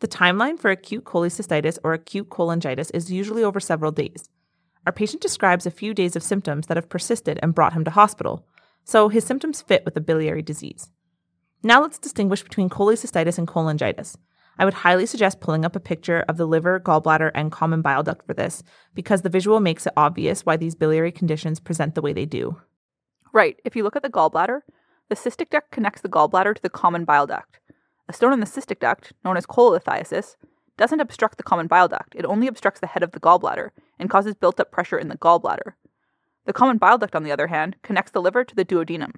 The 0.00 0.08
timeline 0.08 0.58
for 0.58 0.70
acute 0.70 1.04
cholecystitis 1.04 1.78
or 1.82 1.92
acute 1.92 2.28
cholangitis 2.28 2.90
is 2.94 3.10
usually 3.10 3.42
over 3.42 3.58
several 3.58 3.90
days. 3.90 4.28
Our 4.86 4.92
patient 4.92 5.20
describes 5.20 5.66
a 5.66 5.72
few 5.72 5.92
days 5.92 6.14
of 6.14 6.22
symptoms 6.22 6.66
that 6.66 6.76
have 6.76 6.88
persisted 6.88 7.38
and 7.42 7.54
brought 7.54 7.72
him 7.72 7.84
to 7.84 7.90
hospital, 7.90 8.46
so 8.84 9.08
his 9.08 9.24
symptoms 9.24 9.60
fit 9.60 9.84
with 9.84 9.96
a 9.96 10.00
biliary 10.00 10.42
disease. 10.42 10.90
Now 11.62 11.82
let's 11.82 11.98
distinguish 11.98 12.42
between 12.44 12.70
cholecystitis 12.70 13.38
and 13.38 13.48
cholangitis. 13.48 14.16
I 14.56 14.64
would 14.64 14.74
highly 14.74 15.06
suggest 15.06 15.40
pulling 15.40 15.64
up 15.64 15.76
a 15.76 15.80
picture 15.80 16.24
of 16.28 16.36
the 16.36 16.46
liver, 16.46 16.80
gallbladder, 16.80 17.30
and 17.34 17.52
common 17.52 17.82
bile 17.82 18.02
duct 18.02 18.26
for 18.26 18.34
this 18.34 18.62
because 18.94 19.22
the 19.22 19.28
visual 19.28 19.60
makes 19.60 19.86
it 19.86 19.92
obvious 19.96 20.46
why 20.46 20.56
these 20.56 20.74
biliary 20.74 21.12
conditions 21.12 21.60
present 21.60 21.94
the 21.94 22.02
way 22.02 22.12
they 22.12 22.26
do. 22.26 22.60
Right, 23.32 23.60
if 23.64 23.76
you 23.76 23.82
look 23.82 23.96
at 23.96 24.02
the 24.02 24.08
gallbladder, 24.08 24.60
the 25.08 25.14
cystic 25.16 25.50
duct 25.50 25.70
connects 25.70 26.02
the 26.02 26.08
gallbladder 26.08 26.54
to 26.54 26.62
the 26.62 26.70
common 26.70 27.04
bile 27.04 27.26
duct. 27.26 27.60
A 28.08 28.12
stone 28.14 28.32
in 28.32 28.40
the 28.40 28.46
cystic 28.46 28.78
duct, 28.78 29.12
known 29.24 29.36
as 29.36 29.46
cholelithiasis, 29.46 30.36
doesn't 30.78 31.00
obstruct 31.00 31.36
the 31.36 31.42
common 31.42 31.66
bile 31.66 31.88
duct, 31.88 32.14
it 32.14 32.24
only 32.24 32.46
obstructs 32.46 32.80
the 32.80 32.86
head 32.86 33.02
of 33.02 33.12
the 33.12 33.20
gallbladder 33.20 33.70
and 33.98 34.08
causes 34.08 34.34
built 34.34 34.58
up 34.58 34.70
pressure 34.70 34.98
in 34.98 35.08
the 35.08 35.18
gallbladder. 35.18 35.72
The 36.46 36.52
common 36.54 36.78
bile 36.78 36.96
duct, 36.96 37.14
on 37.14 37.24
the 37.24 37.32
other 37.32 37.48
hand, 37.48 37.76
connects 37.82 38.12
the 38.12 38.22
liver 38.22 38.44
to 38.44 38.54
the 38.54 38.64
duodenum. 38.64 39.16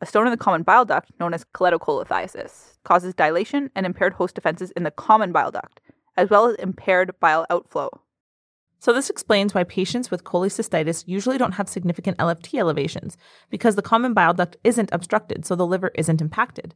A 0.00 0.06
stone 0.06 0.26
in 0.26 0.30
the 0.30 0.38
common 0.38 0.62
bile 0.62 0.86
duct, 0.86 1.10
known 1.20 1.34
as 1.34 1.44
cholecystolithiasis, 1.54 2.78
causes 2.84 3.14
dilation 3.14 3.70
and 3.74 3.84
impaired 3.84 4.14
host 4.14 4.34
defenses 4.34 4.70
in 4.70 4.84
the 4.84 4.90
common 4.90 5.30
bile 5.30 5.50
duct, 5.50 5.80
as 6.16 6.30
well 6.30 6.46
as 6.46 6.56
impaired 6.56 7.12
bile 7.20 7.44
outflow. 7.50 7.90
So, 8.78 8.92
this 8.92 9.10
explains 9.10 9.54
why 9.54 9.64
patients 9.64 10.10
with 10.10 10.24
cholecystitis 10.24 11.04
usually 11.06 11.38
don't 11.38 11.52
have 11.52 11.68
significant 11.68 12.18
LFT 12.18 12.58
elevations, 12.58 13.16
because 13.50 13.76
the 13.76 13.82
common 13.82 14.14
bile 14.14 14.34
duct 14.34 14.56
isn't 14.64 14.90
obstructed, 14.92 15.44
so 15.44 15.54
the 15.54 15.66
liver 15.66 15.90
isn't 15.94 16.20
impacted. 16.20 16.74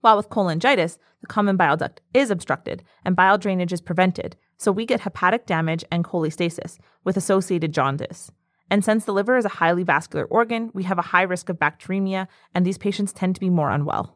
While 0.00 0.16
with 0.16 0.30
cholangitis, 0.30 0.98
the 1.20 1.26
common 1.26 1.56
bile 1.56 1.76
duct 1.76 2.00
is 2.14 2.30
obstructed 2.30 2.84
and 3.04 3.16
bile 3.16 3.38
drainage 3.38 3.72
is 3.72 3.80
prevented, 3.80 4.36
so 4.56 4.70
we 4.70 4.86
get 4.86 5.00
hepatic 5.00 5.46
damage 5.46 5.84
and 5.90 6.04
cholestasis 6.04 6.78
with 7.04 7.16
associated 7.16 7.72
jaundice. 7.72 8.30
And 8.70 8.84
since 8.84 9.04
the 9.04 9.12
liver 9.12 9.36
is 9.36 9.44
a 9.44 9.60
highly 9.60 9.82
vascular 9.82 10.26
organ, 10.26 10.70
we 10.74 10.84
have 10.84 10.98
a 10.98 11.02
high 11.02 11.22
risk 11.22 11.48
of 11.48 11.58
bacteremia, 11.58 12.28
and 12.54 12.64
these 12.64 12.78
patients 12.78 13.12
tend 13.12 13.34
to 13.34 13.40
be 13.40 13.50
more 13.50 13.70
unwell. 13.70 14.14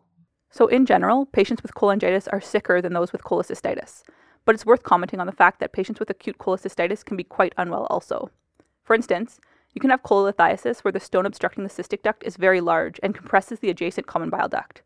So, 0.51 0.67
in 0.67 0.85
general, 0.85 1.27
patients 1.27 1.63
with 1.63 1.75
cholangitis 1.75 2.29
are 2.31 2.41
sicker 2.41 2.83
than 2.83 2.93
those 2.93 3.13
with 3.13 3.23
cholecystitis. 3.23 4.03
But 4.45 4.55
it's 4.55 4.67
worth 4.67 4.83
commenting 4.83 5.21
on 5.21 5.27
the 5.27 5.33
fact 5.33 5.61
that 5.61 5.73
patients 5.73 5.99
with 5.99 6.11
acute 6.11 6.39
cholecystitis 6.39 7.05
can 7.05 7.17
be 7.17 7.25
quite 7.25 7.55
unwell 7.57 7.87
also. 7.89 8.31
For 8.85 8.95
instance, 8.95 9.41
you 9.73 9.81
can 9.81 9.91
have 9.91 10.03
cholelithiasis 10.03 10.81
where 10.81 10.93
the 10.93 11.01
stone 11.01 11.25
obstructing 11.25 11.65
the 11.65 11.71
cystic 11.71 12.03
duct 12.03 12.23
is 12.25 12.37
very 12.37 12.61
large 12.61 13.01
and 13.03 13.15
compresses 13.15 13.61
the 13.61 13.71
adjacent 13.71 14.07
common 14.07 14.29
bile 14.29 14.49
duct. 14.49 14.83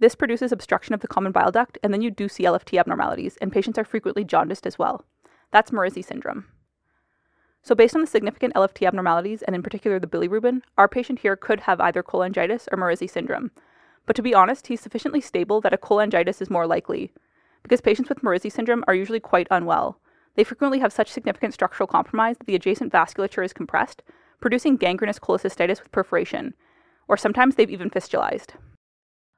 This 0.00 0.14
produces 0.14 0.52
obstruction 0.52 0.94
of 0.94 1.00
the 1.00 1.08
common 1.08 1.32
bile 1.32 1.50
duct, 1.52 1.78
and 1.82 1.92
then 1.92 2.02
you 2.02 2.10
do 2.10 2.28
see 2.28 2.44
LFT 2.44 2.78
abnormalities, 2.78 3.36
and 3.40 3.52
patients 3.52 3.78
are 3.78 3.84
frequently 3.84 4.24
jaundiced 4.24 4.66
as 4.66 4.78
well. 4.78 5.04
That's 5.52 5.70
Mirizzi 5.70 6.04
syndrome. 6.04 6.46
So, 7.62 7.74
based 7.74 7.94
on 7.94 8.00
the 8.00 8.06
significant 8.06 8.54
LFT 8.54 8.86
abnormalities, 8.86 9.42
and 9.42 9.56
in 9.56 9.62
particular 9.62 9.98
the 9.98 10.06
bilirubin, 10.06 10.62
our 10.76 10.88
patient 10.88 11.20
here 11.20 11.36
could 11.36 11.60
have 11.60 11.80
either 11.80 12.02
cholangitis 12.02 12.68
or 12.70 12.76
Mirizzi 12.76 13.08
syndrome. 13.08 13.52
But 14.04 14.16
to 14.16 14.22
be 14.22 14.34
honest, 14.34 14.66
he's 14.66 14.80
sufficiently 14.80 15.20
stable 15.20 15.60
that 15.62 15.72
a 15.72 15.78
cholangitis 15.78 16.42
is 16.42 16.50
more 16.50 16.66
likely, 16.66 17.12
because 17.62 17.80
patients 17.80 18.08
with 18.08 18.20
Mirizzi 18.20 18.52
syndrome 18.52 18.84
are 18.86 18.94
usually 18.94 19.20
quite 19.20 19.48
unwell. 19.50 19.98
They 20.34 20.44
frequently 20.44 20.80
have 20.80 20.92
such 20.92 21.10
significant 21.10 21.54
structural 21.54 21.86
compromise 21.86 22.36
that 22.36 22.46
the 22.46 22.56
adjacent 22.56 22.92
vasculature 22.92 23.44
is 23.44 23.52
compressed, 23.52 24.02
producing 24.40 24.76
gangrenous 24.76 25.18
cholecystitis 25.18 25.80
with 25.80 25.92
perforation, 25.92 26.52
or 27.08 27.16
sometimes 27.16 27.54
they've 27.54 27.70
even 27.70 27.88
fistulized. 27.88 28.54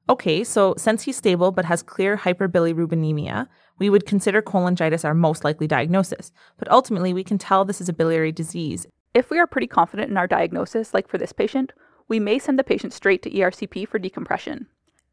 Okay, 0.08 0.44
so 0.44 0.74
since 0.78 1.02
he's 1.02 1.16
stable 1.16 1.50
but 1.50 1.64
has 1.64 1.82
clear 1.82 2.16
hyperbilirubinemia, 2.16 3.48
we 3.78 3.90
would 3.90 4.06
consider 4.06 4.40
cholangitis 4.40 5.04
our 5.04 5.14
most 5.14 5.42
likely 5.44 5.66
diagnosis. 5.66 6.30
But 6.58 6.70
ultimately, 6.70 7.12
we 7.12 7.24
can 7.24 7.38
tell 7.38 7.64
this 7.64 7.80
is 7.80 7.88
a 7.88 7.92
biliary 7.92 8.30
disease. 8.30 8.86
If 9.14 9.30
we 9.30 9.38
are 9.40 9.46
pretty 9.48 9.66
confident 9.66 10.10
in 10.10 10.16
our 10.16 10.28
diagnosis, 10.28 10.94
like 10.94 11.08
for 11.08 11.18
this 11.18 11.32
patient, 11.32 11.72
we 12.06 12.20
may 12.20 12.38
send 12.38 12.56
the 12.56 12.64
patient 12.64 12.92
straight 12.92 13.22
to 13.22 13.30
ERCP 13.30 13.88
for 13.88 13.98
decompression. 13.98 14.68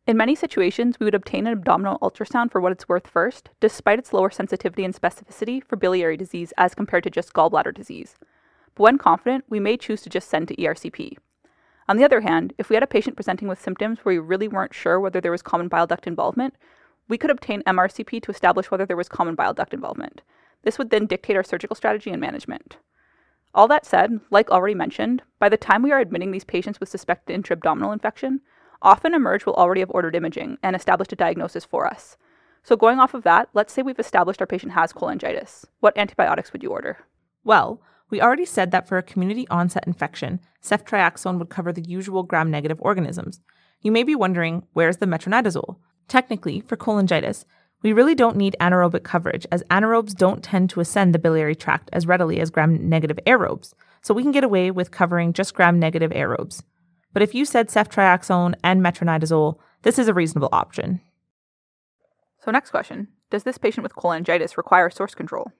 In 0.05 0.17
many 0.17 0.35
situations, 0.35 0.99
we 0.99 1.05
would 1.05 1.15
obtain 1.15 1.47
an 1.47 1.53
abdominal 1.53 1.97
ultrasound 1.99 2.51
for 2.51 2.61
what 2.61 2.73
it's 2.73 2.89
worth 2.89 3.07
first, 3.07 3.49
despite 3.61 3.97
its 3.97 4.13
lower 4.13 4.29
sensitivity 4.29 4.83
and 4.83 4.93
specificity 4.93 5.63
for 5.63 5.75
biliary 5.75 6.17
disease 6.17 6.53
as 6.57 6.75
compared 6.75 7.05
to 7.05 7.09
just 7.09 7.33
gallbladder 7.33 7.73
disease. 7.73 8.15
But 8.75 8.83
when 8.83 8.97
confident, 8.97 9.45
we 9.49 9.59
may 9.59 9.77
choose 9.77 10.01
to 10.01 10.09
just 10.09 10.29
send 10.29 10.49
to 10.49 10.55
ERCP. 10.57 11.17
On 11.87 11.97
the 11.97 12.03
other 12.03 12.21
hand, 12.21 12.53
if 12.57 12.69
we 12.69 12.75
had 12.75 12.83
a 12.83 12.87
patient 12.87 13.15
presenting 13.15 13.47
with 13.47 13.61
symptoms 13.61 13.99
where 13.99 14.15
we 14.15 14.19
really 14.19 14.47
weren't 14.47 14.73
sure 14.73 14.99
whether 14.99 15.19
there 15.19 15.31
was 15.31 15.41
common 15.41 15.67
bile 15.67 15.87
duct 15.87 16.07
involvement, 16.07 16.55
we 17.07 17.17
could 17.17 17.31
obtain 17.31 17.63
MRCP 17.63 18.21
to 18.23 18.31
establish 18.31 18.71
whether 18.71 18.85
there 18.85 18.97
was 18.97 19.09
common 19.09 19.35
bile 19.35 19.53
duct 19.53 19.73
involvement. 19.73 20.21
This 20.63 20.77
would 20.77 20.89
then 20.89 21.05
dictate 21.05 21.35
our 21.35 21.43
surgical 21.43 21.75
strategy 21.75 22.09
and 22.09 22.21
management. 22.21 22.77
All 23.53 23.67
that 23.67 23.85
said, 23.85 24.19
like 24.31 24.49
already 24.49 24.73
mentioned, 24.73 25.21
by 25.39 25.49
the 25.49 25.57
time 25.57 25.83
we 25.83 25.91
are 25.91 25.99
admitting 25.99 26.31
these 26.31 26.45
patients 26.45 26.79
with 26.79 26.89
suspected 26.89 27.33
intra-abdominal 27.33 27.91
infection, 27.91 28.41
often 28.81 29.13
Emerg 29.13 29.45
will 29.45 29.53
already 29.53 29.81
have 29.81 29.91
ordered 29.91 30.15
imaging 30.15 30.57
and 30.63 30.75
established 30.75 31.13
a 31.13 31.17
diagnosis 31.17 31.65
for 31.65 31.85
us. 31.85 32.17
So, 32.63 32.77
going 32.77 32.99
off 32.99 33.13
of 33.13 33.23
that, 33.23 33.49
let's 33.53 33.73
say 33.73 33.81
we've 33.81 33.99
established 33.99 34.41
our 34.41 34.47
patient 34.47 34.71
has 34.71 34.93
cholangitis. 34.93 35.65
What 35.81 35.97
antibiotics 35.97 36.53
would 36.53 36.63
you 36.63 36.69
order? 36.69 36.99
Well, 37.43 37.81
we 38.13 38.21
already 38.21 38.45
said 38.45 38.69
that 38.69 38.87
for 38.87 38.99
a 38.99 39.01
community 39.01 39.47
onset 39.47 39.87
infection, 39.87 40.39
ceftriaxone 40.63 41.39
would 41.39 41.49
cover 41.49 41.73
the 41.73 41.81
usual 41.81 42.21
gram 42.21 42.51
negative 42.51 42.77
organisms. 42.79 43.41
You 43.81 43.91
may 43.91 44.03
be 44.03 44.13
wondering, 44.13 44.67
where's 44.73 44.97
the 44.97 45.07
metronidazole? 45.07 45.77
Technically, 46.07 46.61
for 46.61 46.77
cholangitis, 46.77 47.45
we 47.81 47.91
really 47.91 48.13
don't 48.13 48.37
need 48.37 48.55
anaerobic 48.61 49.03
coverage 49.03 49.47
as 49.51 49.63
anaerobes 49.71 50.13
don't 50.13 50.43
tend 50.43 50.69
to 50.69 50.79
ascend 50.79 51.15
the 51.15 51.17
biliary 51.17 51.55
tract 51.55 51.89
as 51.91 52.05
readily 52.05 52.39
as 52.39 52.51
gram 52.51 52.87
negative 52.87 53.17
aerobes, 53.25 53.73
so 54.03 54.13
we 54.13 54.21
can 54.21 54.31
get 54.31 54.43
away 54.43 54.69
with 54.69 54.91
covering 54.91 55.33
just 55.33 55.55
gram 55.55 55.79
negative 55.79 56.11
aerobes. 56.11 56.61
But 57.13 57.23
if 57.23 57.33
you 57.33 57.45
said 57.45 57.69
ceftriaxone 57.69 58.53
and 58.63 58.79
metronidazole, 58.79 59.57
this 59.81 59.97
is 59.97 60.07
a 60.07 60.13
reasonable 60.13 60.49
option. 60.51 61.01
So, 62.45 62.51
next 62.51 62.69
question 62.69 63.07
Does 63.31 63.41
this 63.41 63.57
patient 63.57 63.81
with 63.81 63.95
cholangitis 63.95 64.55
require 64.55 64.91
source 64.91 65.15
control? 65.15 65.51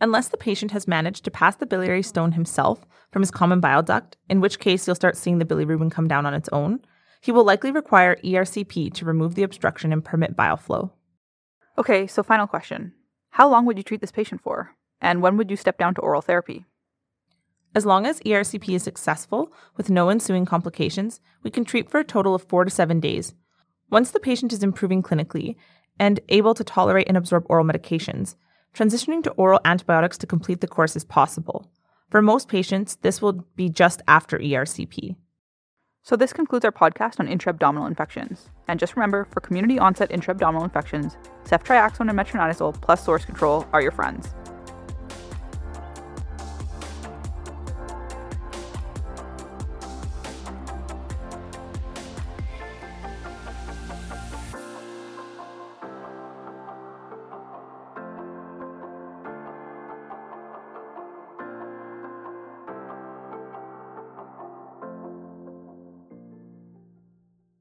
Unless 0.00 0.28
the 0.28 0.36
patient 0.36 0.70
has 0.70 0.86
managed 0.86 1.24
to 1.24 1.30
pass 1.30 1.56
the 1.56 1.66
biliary 1.66 2.02
stone 2.02 2.32
himself 2.32 2.86
from 3.10 3.22
his 3.22 3.30
common 3.30 3.60
bile 3.60 3.82
duct, 3.82 4.16
in 4.28 4.40
which 4.40 4.60
case 4.60 4.86
you'll 4.86 4.94
start 4.94 5.16
seeing 5.16 5.38
the 5.38 5.44
bilirubin 5.44 5.90
come 5.90 6.06
down 6.06 6.24
on 6.24 6.34
its 6.34 6.48
own, 6.52 6.80
he 7.20 7.32
will 7.32 7.44
likely 7.44 7.72
require 7.72 8.16
ERCP 8.24 8.92
to 8.94 9.04
remove 9.04 9.34
the 9.34 9.42
obstruction 9.42 9.92
and 9.92 10.04
permit 10.04 10.36
bile 10.36 10.56
flow. 10.56 10.92
Okay, 11.76 12.06
so 12.06 12.22
final 12.22 12.46
question 12.46 12.92
How 13.30 13.48
long 13.48 13.66
would 13.66 13.76
you 13.76 13.82
treat 13.82 14.00
this 14.00 14.12
patient 14.12 14.40
for? 14.40 14.76
And 15.00 15.22
when 15.22 15.36
would 15.36 15.50
you 15.50 15.56
step 15.56 15.78
down 15.78 15.94
to 15.94 16.00
oral 16.00 16.22
therapy? 16.22 16.64
As 17.74 17.84
long 17.84 18.06
as 18.06 18.20
ERCP 18.20 18.74
is 18.74 18.82
successful 18.82 19.52
with 19.76 19.90
no 19.90 20.08
ensuing 20.08 20.46
complications, 20.46 21.20
we 21.42 21.50
can 21.50 21.64
treat 21.64 21.90
for 21.90 22.00
a 22.00 22.04
total 22.04 22.34
of 22.34 22.42
four 22.42 22.64
to 22.64 22.70
seven 22.70 22.98
days. 22.98 23.34
Once 23.90 24.10
the 24.10 24.20
patient 24.20 24.52
is 24.52 24.62
improving 24.62 25.02
clinically 25.02 25.56
and 25.98 26.20
able 26.28 26.54
to 26.54 26.64
tolerate 26.64 27.08
and 27.08 27.16
absorb 27.16 27.44
oral 27.48 27.64
medications, 27.64 28.36
transitioning 28.78 29.24
to 29.24 29.30
oral 29.32 29.60
antibiotics 29.64 30.16
to 30.18 30.26
complete 30.26 30.60
the 30.60 30.68
course 30.68 30.94
is 30.94 31.04
possible. 31.04 31.68
For 32.10 32.22
most 32.22 32.48
patients, 32.48 32.96
this 33.02 33.20
will 33.20 33.44
be 33.56 33.68
just 33.68 34.02
after 34.06 34.38
ERCP. 34.38 35.16
So, 36.04 36.16
this 36.16 36.32
concludes 36.32 36.64
our 36.64 36.72
podcast 36.72 37.18
on 37.18 37.28
intra-abdominal 37.28 37.86
infections. 37.86 38.48
And 38.68 38.78
just 38.78 38.94
remember, 38.96 39.26
for 39.30 39.40
community 39.40 39.78
onset 39.78 40.10
intra-abdominal 40.10 40.64
infections, 40.64 41.16
ceftriaxone 41.44 42.08
and 42.08 42.18
metronidazole 42.18 42.80
plus 42.80 43.04
source 43.04 43.24
control 43.24 43.66
are 43.72 43.82
your 43.82 43.92
friends. 43.92 44.32